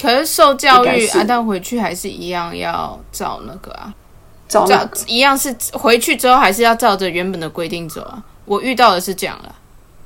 [0.00, 3.92] 可是受教育啊，但回去还是一样要照那个啊，
[4.48, 8.22] 照找那个一样是回去之后还是要照着原本的规定走啊。
[8.44, 9.54] 我遇到的是这样了。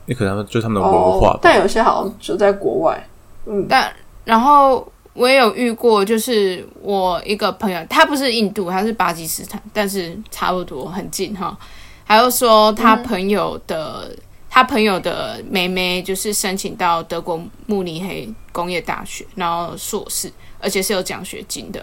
[0.07, 1.29] 你可能就是他们的文化。
[1.29, 3.09] 哦，但有些好像就在国外，
[3.47, 3.93] 嗯，但
[4.25, 11.57] 然后我也有遇过，就是我一个朋友，他不是印度，他是巴基斯坦，但是差不多很近哈。
[12.05, 14.11] 还有说他朋友的、
[14.55, 21.83] 他朋友的妹妹，就是申请到德国慕尼黑工业大学，然后硕士，而且是有奖学金的，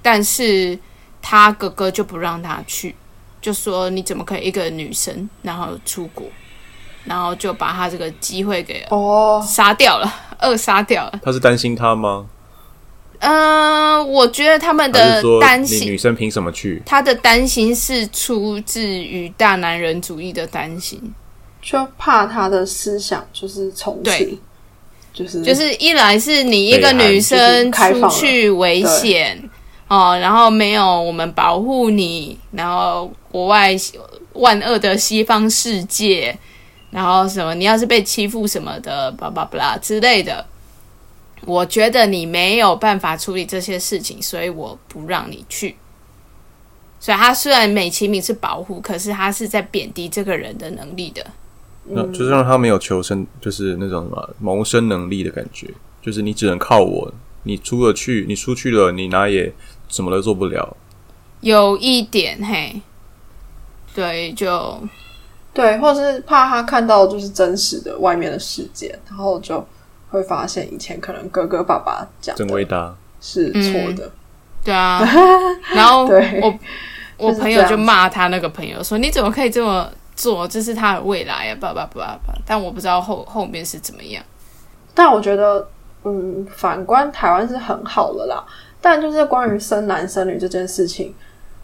[0.00, 0.78] 但是
[1.20, 2.94] 他哥哥就不让他去，
[3.40, 6.24] 就说你怎么可以一个女生然后出国？
[7.04, 10.08] 然后就把他这个机会给哦，杀掉了，
[10.38, 11.20] 扼杀掉了。
[11.20, 12.26] 他是担心他吗？
[13.18, 16.80] 嗯、我觉得他们的担心女生凭什么去？
[16.86, 21.12] 他的担心是出自于大男人主义的担心，
[21.68, 24.38] 就怕他的思想就是从此对
[25.12, 29.38] 就是就是一来是你一个女生出去危险
[29.86, 33.76] 哦，然后没有我们保护你，然后国外
[34.32, 36.34] 万恶的西方世界，
[36.90, 40.46] 然后什么你要是被欺负什么的，巴拉巴拉之类的。
[41.44, 45.76] 我觉得你没有办法处理这些事情，所以我不让你去。
[46.98, 51.24] 所以他虽然美其名是保护，可是他是在贬低这个人的能力的。
[51.90, 55.68] 那就是让他没有求生，就是那种什么谋生能力的感觉，
[56.02, 57.12] 就是你只能靠我，
[57.44, 59.52] 你出了去，你出去了，你哪也
[59.88, 60.76] 什么都做不了。
[61.40, 62.80] 有一点嘿，
[63.94, 64.80] 对，就
[65.54, 69.64] 对，或是怕他看到就是真实的外面的世界，然后就
[70.10, 74.10] 会发现以前可能哥哥爸爸讲真伟的大，是错的。
[74.64, 75.00] 对啊。
[75.74, 76.58] 然后对我
[77.16, 80.46] 我朋友就骂他那个朋友说：“你怎么可以这么做？
[80.46, 82.34] 这是他的未来啊！”叭叭叭叭。
[82.44, 84.22] 但我不知道后后面是怎么样。
[84.94, 85.66] 但我觉得，
[86.02, 88.44] 嗯，反观台湾是很好的啦。
[88.80, 91.14] 但就是关于生男生女这件事情，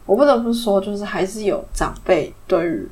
[0.06, 2.88] 我不得不说，就是还是有长辈对于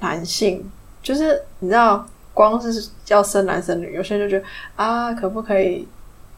[0.00, 0.70] 男性，
[1.02, 5.86] 就是你知道，光是要生男生女，有些人就觉得啊，可不可以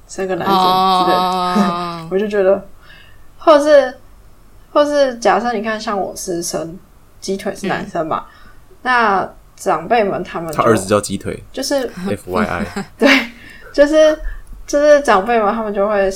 [0.08, 1.22] 生个男生之类的。
[1.22, 2.64] 哦，我就觉得，
[3.38, 3.94] 或是
[4.72, 6.78] 或是假设你看，像我是生
[7.20, 8.24] 鸡腿是男生嘛，
[8.82, 11.42] 那长辈们他们他儿子叫鸡腿。
[11.52, 13.08] 就是 F Y I， 对，
[13.72, 14.18] 就是
[14.66, 16.10] 就是长辈们他们就会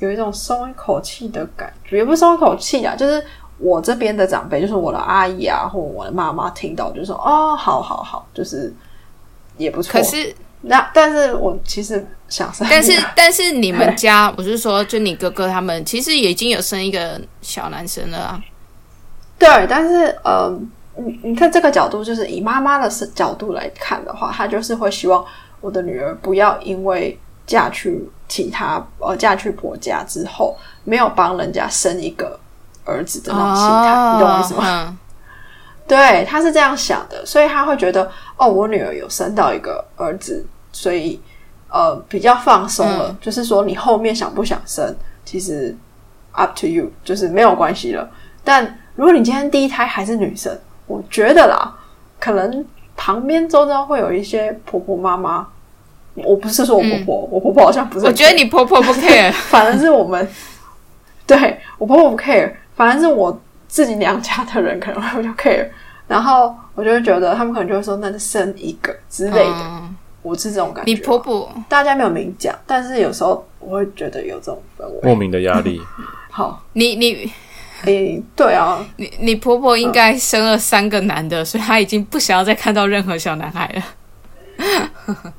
[0.00, 3.24] 有一种松一口气的感觉，也不是松一口气啊，就是
[3.58, 8.72] 我这边的长辈，就是我的阿姨啊，或我的妈妈听到就说哦，好好好，就是
[9.56, 9.92] 也不错。
[9.92, 18.42] 可是那但是我其实想生，但是但是你们家，我是说，就你哥哥他们，其实也已经有生一个小男生了啊。
[19.38, 20.52] 对，但是呃，
[20.96, 25.24] 你你看这个角度，就是以妈妈的视角度来看的话，她就是会希望
[25.60, 32.38] 我的女儿不要因为嫁去其他呃嫁去婆家之后，没有帮人家生一个
[32.84, 34.64] 儿子的那种心态，你懂我意思吗？
[34.66, 34.98] 嗯
[35.86, 41.18] 对，他是这样想的，所以他会觉得哦，我女儿有生到一个儿子，所以
[41.70, 43.08] 呃比较放松了。
[43.08, 45.74] 嗯就是说你后面想不想生，其实
[46.32, 48.06] up to you，就是没有关系了。
[48.44, 50.52] 但如果你今天第一胎还是女生，
[50.88, 51.72] 我觉得啦，
[52.18, 55.46] 可能旁边周遭会有一些婆婆妈妈。
[56.16, 60.28] 我不是说我婆婆，我婆婆好像不是我觉得你婆婆不 care，反而是我们，
[61.28, 65.68] 对我婆婆不 care，反而是我自己娘家的人可能会比较 care，
[66.08, 70.92] 然后我就会觉得他们可能就会说那就生一个之类的，嗯我是这种感觉。
[70.92, 74.98] 你婆婆大家没有明讲，但是有时候我会觉得有这种氛围。
[75.04, 75.80] 莫名的压力。
[76.28, 77.30] 好，你你
[77.84, 83.82] 诶，对啊，你你婆婆应该生了三个男的，所以她已经不想要再看到任何小男孩了。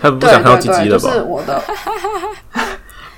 [0.00, 1.08] 他不想看到对对，鸡鸡了吧？
[1.08, 1.62] 就是我的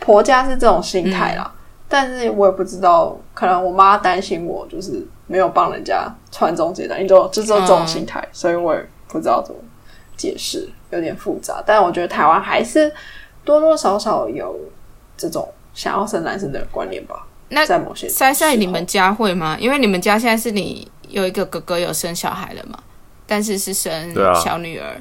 [0.01, 1.51] 婆家是这种心态啦。
[1.89, 9.61] 但是我也不知道，可能我妈担心我就是没有帮人家传宗接代，你就，就是这种心态，所以我也不知道怎么
[10.17, 11.63] 解释，有点复杂。
[11.65, 12.93] 但我觉得台湾还是
[13.45, 14.59] 多多少少有
[15.17, 19.57] 这种想要生男生的观念吧，那在某些塞塞，你们家会吗？
[19.61, 22.79] 因为你们家现在是你有一个哥哥有生小孩了嘛，
[23.27, 25.01] 但是是生小女儿。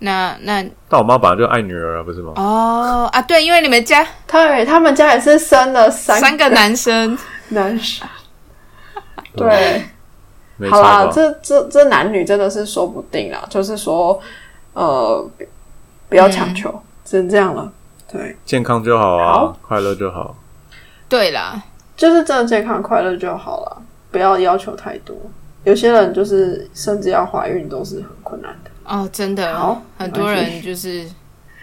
[0.00, 2.32] 那那但我妈本来就爱女儿啊，不是吗？
[2.36, 7.16] 哦啊，对，因为你们家对他们家也是生了三三个男生，
[7.50, 8.08] 男生，
[9.36, 9.82] 对。
[10.70, 14.20] 好啦，这这这男女真的是说不定啦，就是说，
[14.74, 15.44] 呃，不
[16.08, 16.72] 不要强求，
[17.04, 17.72] 只能这样了。
[18.06, 20.36] 对，健康就好啊好，快乐就好。
[21.08, 21.60] 对啦，
[22.02, 25.16] 就是真的健康快乐就好了，不要要求太多。
[25.62, 28.70] 有些人就是甚至要怀孕都是很困难的。
[28.84, 29.56] 哦，真的。
[29.56, 31.06] 好，很多人就是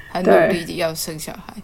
[0.10, 1.62] 很努力的要生小孩，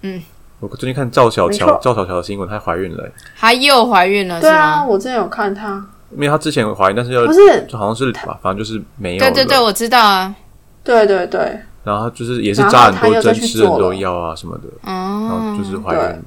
[0.00, 0.22] 嗯。
[0.60, 3.04] 我最近看赵小乔，赵小乔的新闻，她怀孕了。
[3.04, 9.18] 欸，她又怀孕了，对啊，我之前有看她，因为她之前有怀孕，但是要不是，就好像是吧反正就是没有。
[9.18, 10.34] 对对对，我知道啊。
[10.82, 16.18] 对对对，然后就是也是扎很多针，吃很多药啊什么的，然后哦，就是怀孕了，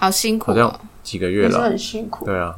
[0.00, 0.80] 好辛苦好像哦。
[1.02, 1.62] 几个月了。
[1.62, 2.24] 很辛苦。
[2.24, 2.56] 对啊，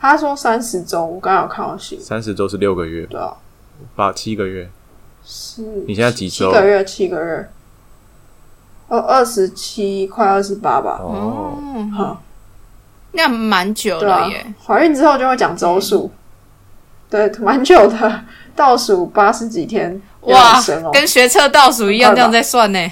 [0.00, 3.34] 他说三十周，我刚刚有看到新闻，三十周是六个月，对啊，
[3.94, 4.70] 八七个月。
[5.22, 7.50] 是你现在几周七个月，七个月，
[8.88, 10.98] 哦，二十七，快二十八吧。
[11.02, 12.20] 哦，哦，哈，
[13.12, 16.10] 那蛮久了耶。，怀孕之后就会讲周数，
[17.10, 18.24] 对，蛮久的。
[18.56, 20.60] 倒数八十几天哇
[20.92, 22.90] 跟学测倒数一样，这样在算呢。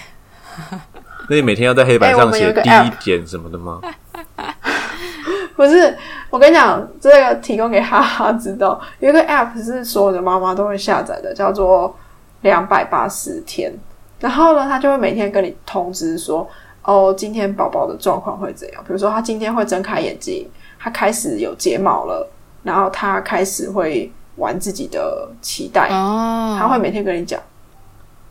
[1.28, 3.80] 那你每天要在黑板上写第一点什么的吗？
[5.54, 5.96] 不是，
[6.30, 11.94] 我跟你讲，这个提供给哈哈知道，有一个 app 是所有的妈妈都会下载的，叫做
[12.42, 13.72] 两百八十天。
[14.20, 16.48] 然后呢，他就会每天跟你通知说，
[16.82, 18.82] 哦，今天宝宝的状况会怎样？
[18.86, 20.48] 比如说，他今天会睁开眼睛，
[20.78, 22.30] 他开始有睫毛了，
[22.62, 27.40] 然后他开始会玩自己的脐带，哦，他会每天跟你讲，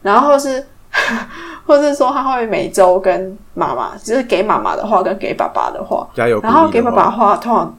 [0.02, 0.66] 然后是，
[1.68, 6.40] 或是说他会每周跟妈妈，就是给妈妈的话跟给爸爸的话，加油！
[6.42, 7.78] 然后给爸爸的话，通常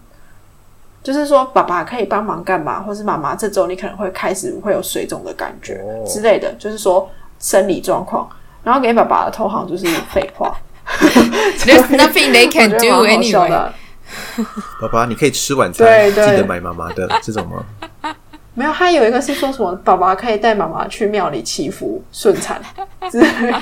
[1.02, 7.08] 就是说爸爸可以帮忙干嘛，或是妈妈这周你可能会开始会有水肿的感觉、哦之类的，就是说
[7.38, 8.28] 生理状况。
[8.62, 10.54] 然后给爸爸的通常就是废话
[11.64, 13.48] There's nothing they can do anyway。
[13.48, 13.72] 的。
[14.80, 17.64] 爸爸，你可以吃晚餐，对对记得买妈妈的这种吗？
[18.58, 22.60] 没有，他有一个是说什么爸爸可以带妈妈去庙里祈福顺产
[23.08, 23.54] 之类，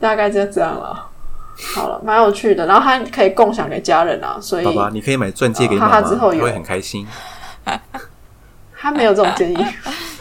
[0.00, 1.08] 大概就这样了。
[1.76, 7.06] 好了，蛮有趣的，然后他可以共享给家人啊，所以爸爸，你可以买钻戒给哈妈妈，哈之后有她会很开心。
[8.76, 9.66] 他没有这种建议。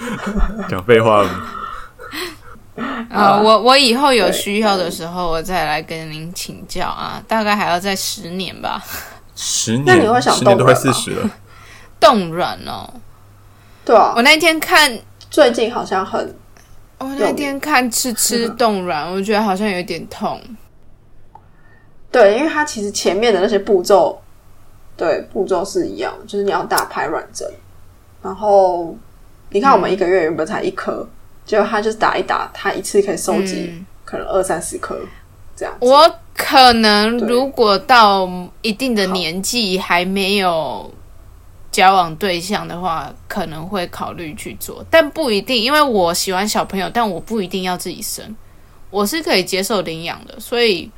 [0.69, 1.29] 讲废话了，
[3.09, 8.79] 啊，我我以后有需要的时候，我再来跟您请教啊，大概还要再十年吧。
[9.35, 11.29] 十年，那你会想十年都快动人吗四十了，
[11.99, 12.87] 冻卵哦，
[13.83, 14.13] 对啊。
[14.15, 14.97] 我，那天看，
[15.29, 16.35] 最近好像很
[16.99, 20.39] 我那天看吃吃冻卵，我觉得好像有点痛。
[22.11, 24.21] 对，因为它其实前面的那些步骤，
[24.95, 27.49] 对步骤是一样，就是你要打排卵针，
[28.21, 28.95] 然后
[29.49, 31.07] 你看我们一个月原本才一颗，
[31.45, 33.85] 结果他就是打一打，他一次可以收集嗯。
[34.03, 34.99] 可能二三十颗
[35.55, 35.73] 这样。
[35.79, 38.29] 我可能如果到
[38.61, 40.91] 一定的年纪还没有
[41.71, 48.35] 交往对象的话，可能会考虑去做，但不一定，因为我喜欢小朋友，但我不一定要自己生，
[48.89, 50.91] 我是可以接受领养的，所以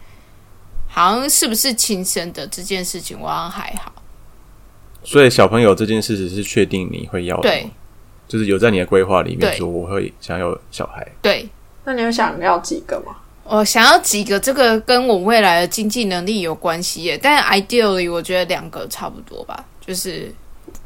[0.88, 3.93] 好像是不是亲生的这件事情，我好像还好。
[5.03, 7.69] 所以小朋友这件事只是确定你会要的对，
[8.28, 11.47] 就是有在你的规划里面说我会想要小孩，对，
[11.84, 13.17] 那你有想要几个吗？
[13.45, 17.19] 我想要几个，这个跟我未来的经济能力有关系耶。
[17.21, 20.34] 但 ideally，我觉得两个差不多吧，就是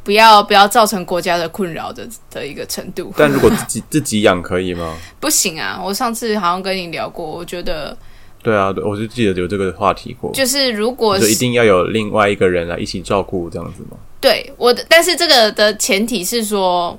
[0.08, 3.12] 不要不要造成国家的困扰的的一个程度。
[3.20, 4.96] 但如果自己自己养可以吗？
[5.20, 5.78] 不行啊！
[5.84, 7.96] 我上次好像跟你聊过，我觉得
[8.42, 13.98] 对啊，我就记得有这个话题过，就是如果就一定要有另外一个人来一起照顾这样子吗？
[14.22, 16.98] 对我的，但是这个的前提是说，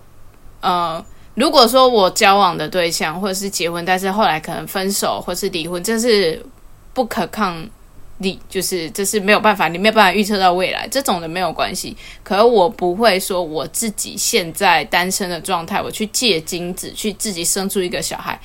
[0.60, 1.02] 呃，
[1.34, 6.44] 如果说我交往的对象或者是结婚，但是后来可能分手或是离婚，这是
[6.92, 7.66] 不可抗
[8.18, 11.96] 力，就是这是没有办法，你没有办法预测到未来，这种的没有关系。
[12.22, 18.40] 可我不会说我自己现在单身的状态，我去借精子去自己生出一个小孩，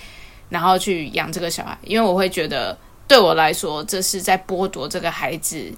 [0.49, 5.71] 然后去养这个小孩，因为我会觉得对我来说，这是在剥夺这个孩子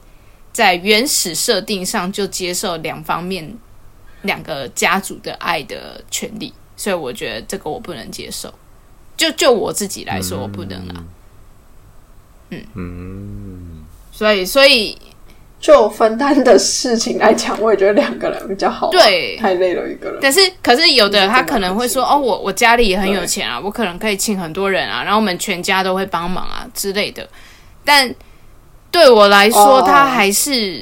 [0.52, 3.58] 在原始设定上就接受两方面
[4.22, 8.54] 两个家族的爱的权利，所以我觉得这个我不能接受。
[9.18, 11.04] 就就我自己来说，我不能啦。
[12.74, 13.85] 嗯，
[14.16, 14.98] 所以，所以
[15.60, 18.92] 就分担的事情来讲，我也觉得两个人比较好啊。
[18.92, 20.20] 对太累了一个人。
[20.22, 27.28] 但是，可是有的人他可能会说：“哦，我我家里也很有钱啊，我可能可以请很多人啊，然后我们全家都会帮忙啊之类的。”
[27.84, 28.16] 但
[28.90, 30.82] 对我来说，哦他还是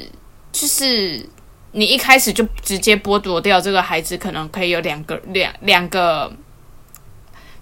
[0.52, 1.28] 就是
[1.72, 6.32] 你一开始就直接剥夺掉这个孩子，可能可以有两个两两个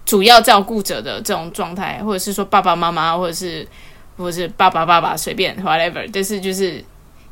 [0.05, 3.67] 主要照顾者的这种状态，或者是说爸爸妈妈，或者是
[4.17, 6.83] 或者是爸爸爸爸随便 whatever，但是就是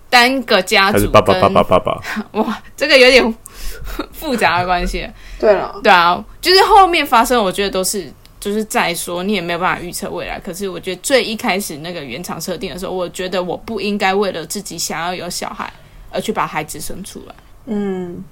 [0.10, 2.02] 单个家族爸爸爸爸爸爸，
[2.42, 3.36] 哇，这个有点
[4.12, 5.10] 复杂的关系。
[5.40, 10.40] 对了，对啊，就是后面发生，我觉得都是就是再说，你也没有办法预测未来。
[10.40, 15.72] 可是我觉得最一开始那个原厂设定的时候，我觉得我不应该为了自己想要有小孩
[16.12, 17.36] 而去把孩子生出来。
[17.66, 18.24] 嗯，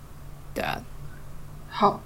[0.53, 0.77] 对啊，
[1.69, 2.01] 好，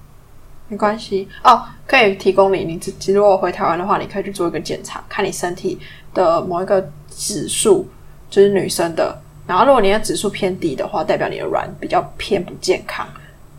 [0.68, 2.64] 没关系哦，可以提供你。
[2.66, 5.80] 你自其实如果回台湾的话，你可以去做一个检查，看你身体
[6.14, 7.88] 的某一个指数，
[8.30, 9.18] 就是女生的。
[9.46, 13.08] 然后如果你的指数偏低的话，代表你的卵比较偏不健康。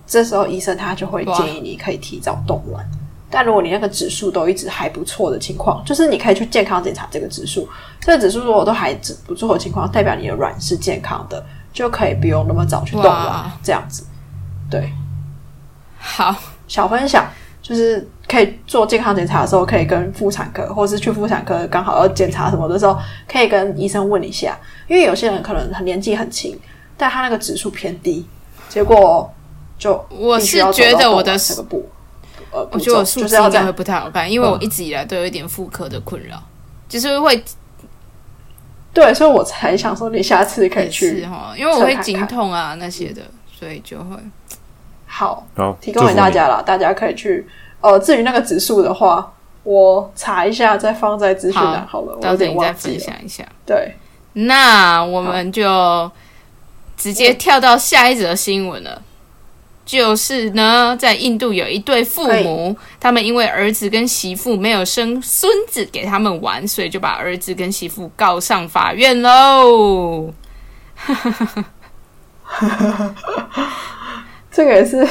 [0.07, 2.85] 这时候医生他就会建议你可以提早冻卵。
[3.31, 7.69] 但如果你那个指数都一直还不错的情况，就是你可以去健康检查这个指数。
[8.01, 14.05] 这个指数如果都还指不错的情况，代表你的卵是健康的，就可以不用那么早去冻卵，这样子。
[14.71, 14.93] 对，
[15.99, 16.35] 好，
[16.69, 17.29] 小分享
[17.61, 24.59] 就是可以做健康检查的时候，可以跟妇产科，或是去妇产科刚好要检查什么的时候，可以跟医生问一下，
[24.89, 26.59] 因为有些人可能很年纪很轻，
[26.97, 28.27] 但他那个指数偏低，
[28.69, 29.33] 结果
[29.79, 31.89] 就我是觉得我的这个步，
[32.51, 34.61] 呃，我步觉得我数字会不太好看，因为我嗯。
[34.61, 36.43] 一直以来都有一点妇科的困扰，
[36.89, 37.41] 就是会
[38.93, 42.39] 对，所以我才想说你下次可以去是哈，因为我会经测看看。
[42.39, 43.23] 痛啊那些的，
[43.57, 44.17] 所以就会
[45.07, 47.47] 好好，提供给大家了，大家可以去。
[47.85, 49.31] 呃，至于那个指数的话，
[49.63, 52.73] 我查一下再放在资讯栏好了，到时候你再。
[52.73, 53.45] 分享一下。
[53.67, 53.95] 对，
[54.33, 56.11] 那我们就
[56.97, 59.03] 直接跳到下一则新闻了。
[59.85, 70.33] 就是呢，在印度有一对父母，他们因为儿子跟媳妇没有生孙子给他们玩，所以就把儿子跟媳妇告上法院喽。
[74.51, 75.07] 这个也是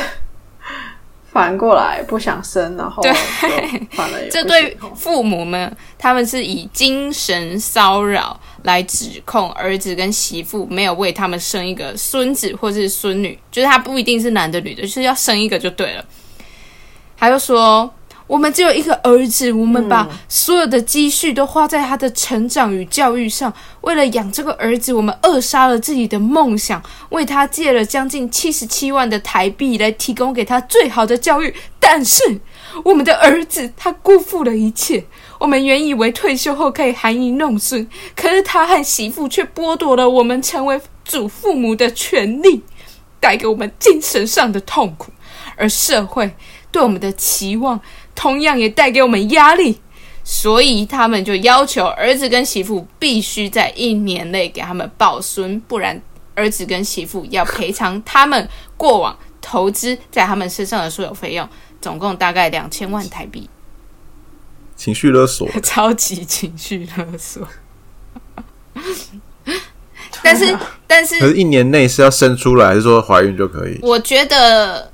[1.33, 16.05] 反过来不想生，然后对这对哦父母们，他们是以精神骚扰来指控儿子跟媳妇没有为他们生一个孙子或是孙女，就是他不一定是男的女的，就是要生一个就对了。
[17.17, 17.91] 他就说，
[18.27, 23.53] 我们只有一个儿子，我们把所有的积蓄都花在他的成长与教育上。
[23.81, 31.53] 为了养这个儿子，我们扼杀了自己的梦想，为他借了将近七十七万的台币来提供给他最好的教育。
[31.79, 32.39] 但是，
[32.85, 35.03] 我们的儿子他辜负了一切。
[35.39, 42.63] 我们原以为退休后可以含饴弄孙，可是他和媳妇却剥夺了我们成为祖父母的权利，
[43.19, 45.11] 带给我们精神上的痛苦，
[45.57, 46.33] 而社会
[46.71, 47.79] 对我们的期望
[48.23, 49.81] 同样也带给我们压力。
[50.25, 56.01] 所以他们就要求儿子跟媳妇必须在一年内给他们抱孙，不然
[56.33, 58.47] 儿子跟媳妇要赔偿他们
[58.77, 61.45] 过往投资在他们身上的所有费用，
[61.81, 63.49] 总共大概两千万台币。
[64.77, 67.45] 情绪勒索， 超级情绪勒索。
[70.23, 70.57] 但是，
[70.87, 73.77] 但是可是一年内是要生出来，还是说怀孕就可以？
[73.81, 74.89] 我觉得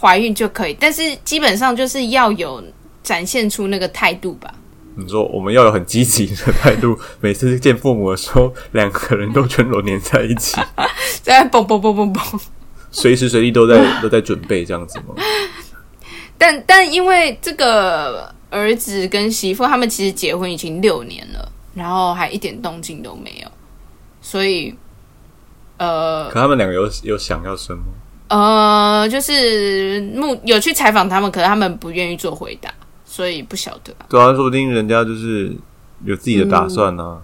[0.00, 2.62] 怀孕就可以，但是基本上就是要有
[3.02, 4.54] 展现出那个态度吧。
[4.96, 10.60] 你说我们要有很积极的态度，每次见父母的时候，两个人都全裸黏在一起，
[11.22, 12.22] 在蹦蹦蹦蹦蹦。
[12.90, 15.14] 随时随地都在都在准备这样子吗？
[16.36, 23.48] 但但因为这个儿子跟媳妇他们其实结婚已经六年了，然后还一点动静都没有，
[24.20, 24.74] 所以
[25.76, 27.84] 呃可他们两个有有想要生吗？
[28.30, 32.70] 呃，就是目有去采访他们，可是他们不愿意做回答，
[33.04, 34.06] 所以不晓得啊。
[34.08, 35.52] 对啊，说不定人家就是
[36.04, 37.18] 有自己的打算呢、啊，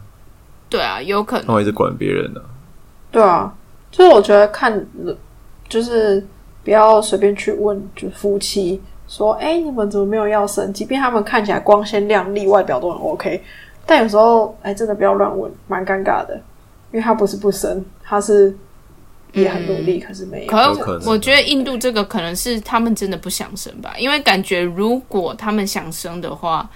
[0.69, 1.53] 对啊，有可能他。
[1.55, 2.51] 会一直管别人呢、啊。
[3.13, 3.55] 对啊，
[3.93, 4.85] 就是我觉得看，
[5.69, 6.27] 就是
[6.65, 10.73] 不要随便去问，就夫妻说，哎、你们怎么没有要生？
[10.73, 13.41] 即便他们看起来光鲜亮丽，外表都很 OK，
[13.87, 16.35] 但有时候，哎、真的不要乱问，蛮尴尬的，
[16.91, 18.53] 因为他不是不生，他是
[19.37, 20.75] 也很努力，可是没有。
[20.75, 26.69] 可我觉得印度这个可能是他们真的不想生吧，因为感觉如果他们想生的话，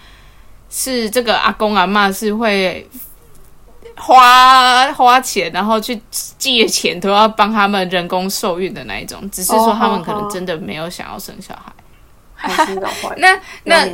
[0.69, 2.89] 是这个阿公阿嬷是会
[3.97, 6.01] 花花钱，然后去
[6.39, 11.73] 借钱都要帮他们人工受孕的那一种，只是说他们可能真的没有想要生小孩。
[12.35, 13.89] 还是老坏， 那那。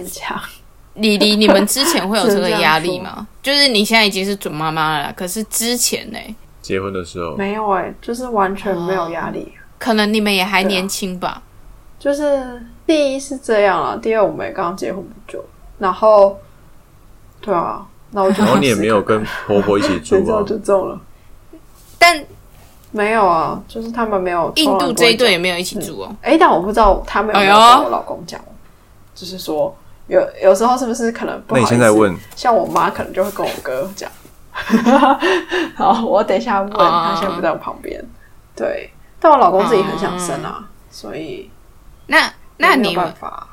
[0.98, 3.26] 李黎，你们之前会有这个压力吗？
[3.42, 6.18] 就是你现在已经是准妈妈了啦，可是之前呢，
[6.66, 9.52] 结婚的时候，没有哎、就是完全没有压力。
[9.78, 11.40] 可能你们也还年轻吧。
[11.96, 15.44] 就是第一是这样啊，第二我们也刚结婚不久，
[15.78, 16.36] 然后
[17.40, 20.20] 对啊，那我就然后你也没有跟婆婆一起住？
[20.44, 21.00] 就中了。
[21.98, 22.24] 但
[22.90, 24.52] 没有啊，就是他们没有。
[24.56, 26.06] 印度这一对也没有一起住哦。
[26.08, 28.40] 讲，哎、但我不知道他们有没有跟我老公讲，
[29.14, 29.72] 就是说
[30.08, 31.74] 有有时候是不是可能不好那意思？
[31.74, 34.10] 你现在问，像我妈可能就会跟我哥讲，
[35.76, 38.02] 好，我等一下问，啊他现在不在我旁边。
[38.54, 38.90] 对，
[39.20, 41.50] 但我老公自己很想生啊，所以
[42.06, 43.46] 那那你有办法，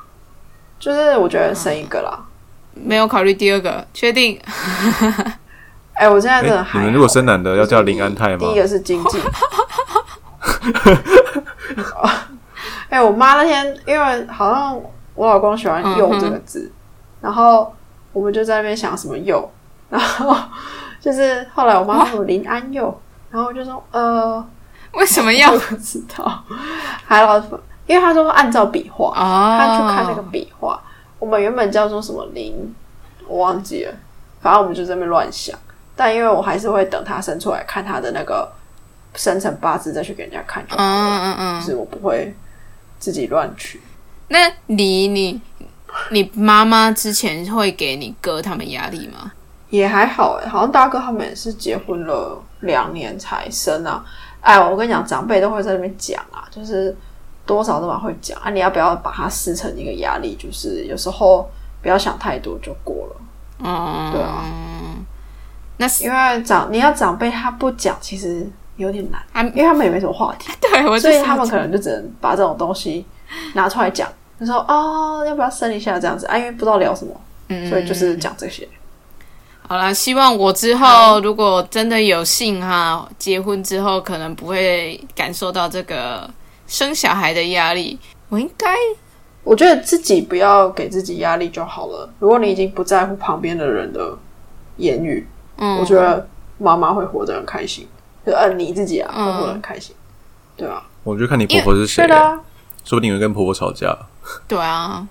[0.79, 2.25] 就是我觉得生一个啦。
[2.73, 3.85] 没有考虑第二个？
[3.93, 4.39] 确定？
[5.93, 8.51] 哎、我现在哎、真的还、你们如果生男的要叫林安泰吗第？
[8.53, 9.19] 一个是经济。
[12.89, 14.81] 哎、我妈那天因为好像
[15.15, 16.71] 我老公喜欢“幼”这个字，
[17.21, 17.71] 然后
[18.11, 19.47] 我们就在那边想什么“幼”，
[19.89, 20.35] 然后
[21.03, 22.97] 就是后来我妈说林安佑，
[23.29, 24.47] 然后我就说呃，
[24.93, 26.43] 为什么要我不知道，
[27.05, 27.43] 还有
[27.85, 29.57] 因为他说按照笔画，哦？
[29.59, 30.81] 他去看那个笔画，
[31.19, 32.73] 我们原本叫做什么林，
[33.27, 33.93] 我忘记了，
[34.39, 35.59] 反正我们就在那边乱想。
[35.93, 38.49] 但因为我还是会等他生出来，看他的那个
[39.13, 40.89] 生辰八字，再去给人家看就好了。
[40.89, 42.33] 嗯嗯嗯就是我不会
[42.97, 43.81] 自己乱取。
[44.29, 45.41] 那你你
[46.11, 49.33] 你妈妈之前会给你哥他们压力吗？
[49.73, 54.05] 也还好哎，好像大哥他们也是结婚了两年才生啊。
[54.39, 56.95] 哎，我跟你讲，长辈都会在那边讲啊，就是
[57.43, 58.51] 多少都蛮会讲啊。
[58.51, 60.35] 你要不要把它视成一个压力？
[60.35, 61.49] 就是有时候
[61.81, 63.15] 不要想太多就过了。
[63.63, 64.45] 嗯，对啊，
[65.77, 73.03] 那是因为长你要长辈他不讲，其实有点难，啊因为他们也没什么话题， 对我所以他们可能就只能把这种东西
[73.55, 74.07] 拿出来讲。
[74.39, 76.37] 他说哦，要不要生一下这样子啊？
[76.37, 78.69] 因为不知道聊什么，嗯所以就是讲这些。
[79.67, 86.29] 好啦，希望我之后如果真的有幸哈，结婚之后可能不会感受到这个
[86.67, 87.97] 生小孩的压力。
[88.29, 88.75] 我应该
[89.43, 92.09] 我觉得自己不要给自己压力就好了。
[92.19, 94.17] 如果你已经不在乎旁边的人的
[94.77, 97.87] 言语，嗯，我觉得妈妈会活得很开心，
[98.25, 99.25] 就按你自己啊嗯。
[99.25, 99.95] 会活得很开心，
[100.55, 102.39] 对啊，我就看你婆婆是谁对，的啊，
[102.83, 103.97] 说不定会跟婆婆吵架。
[104.47, 105.07] 对啊，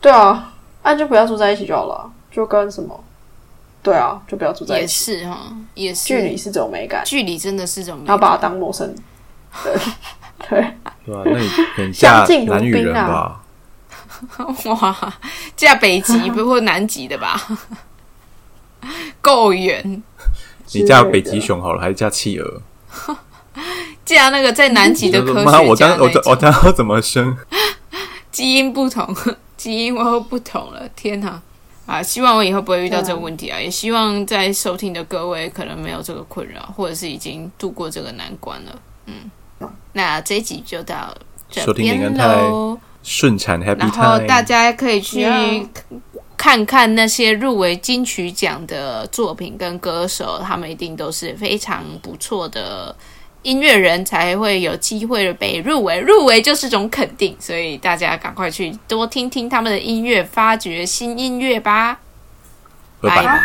[0.00, 0.52] 对啊，
[0.82, 3.02] 那就不要住在一起就好了，就跟什么，
[3.82, 5.18] 对啊，就不要住在也一起。
[5.18, 8.96] 是哈，也是距离是种美感，距离真的是种美然后把它感当陌生人，
[9.64, 9.74] 对
[10.48, 10.74] 对，
[11.04, 13.42] 对吧、那你可能嫁相敬如南语人吧？
[14.66, 15.14] 哇，
[15.56, 17.40] 嫁北极不或南极的吧？
[19.20, 20.02] 够远，
[20.72, 22.62] 你嫁北极熊好了，还是嫁企鹅？
[24.04, 27.36] 嫁那个在南极的科学家，我当我当我种，当要怎么生？
[28.30, 29.14] 基因不同，
[29.56, 31.40] 基因我不同了，天哪！
[31.92, 33.60] 啊，希望我以后不会遇到这个问题啊！
[33.60, 38.80] 也希望在收听的各位可能没有这个困扰，或者是已经度过这个难关了。
[39.04, 39.30] 嗯，
[39.92, 41.14] 那这一集就到
[41.50, 42.78] 这边喽。
[43.02, 45.22] 顺产 Happy 然后 Time，大家可以去
[46.34, 52.96] 看看那些入围金曲奖的作品跟歌手，他们一定都是非常不错的
[53.42, 61.98] 音乐人才会有机会被入围入围就是种肯定所以大家赶快去多听听他们的音乐发掘新音乐吧。
[63.00, 63.42] 拜拜。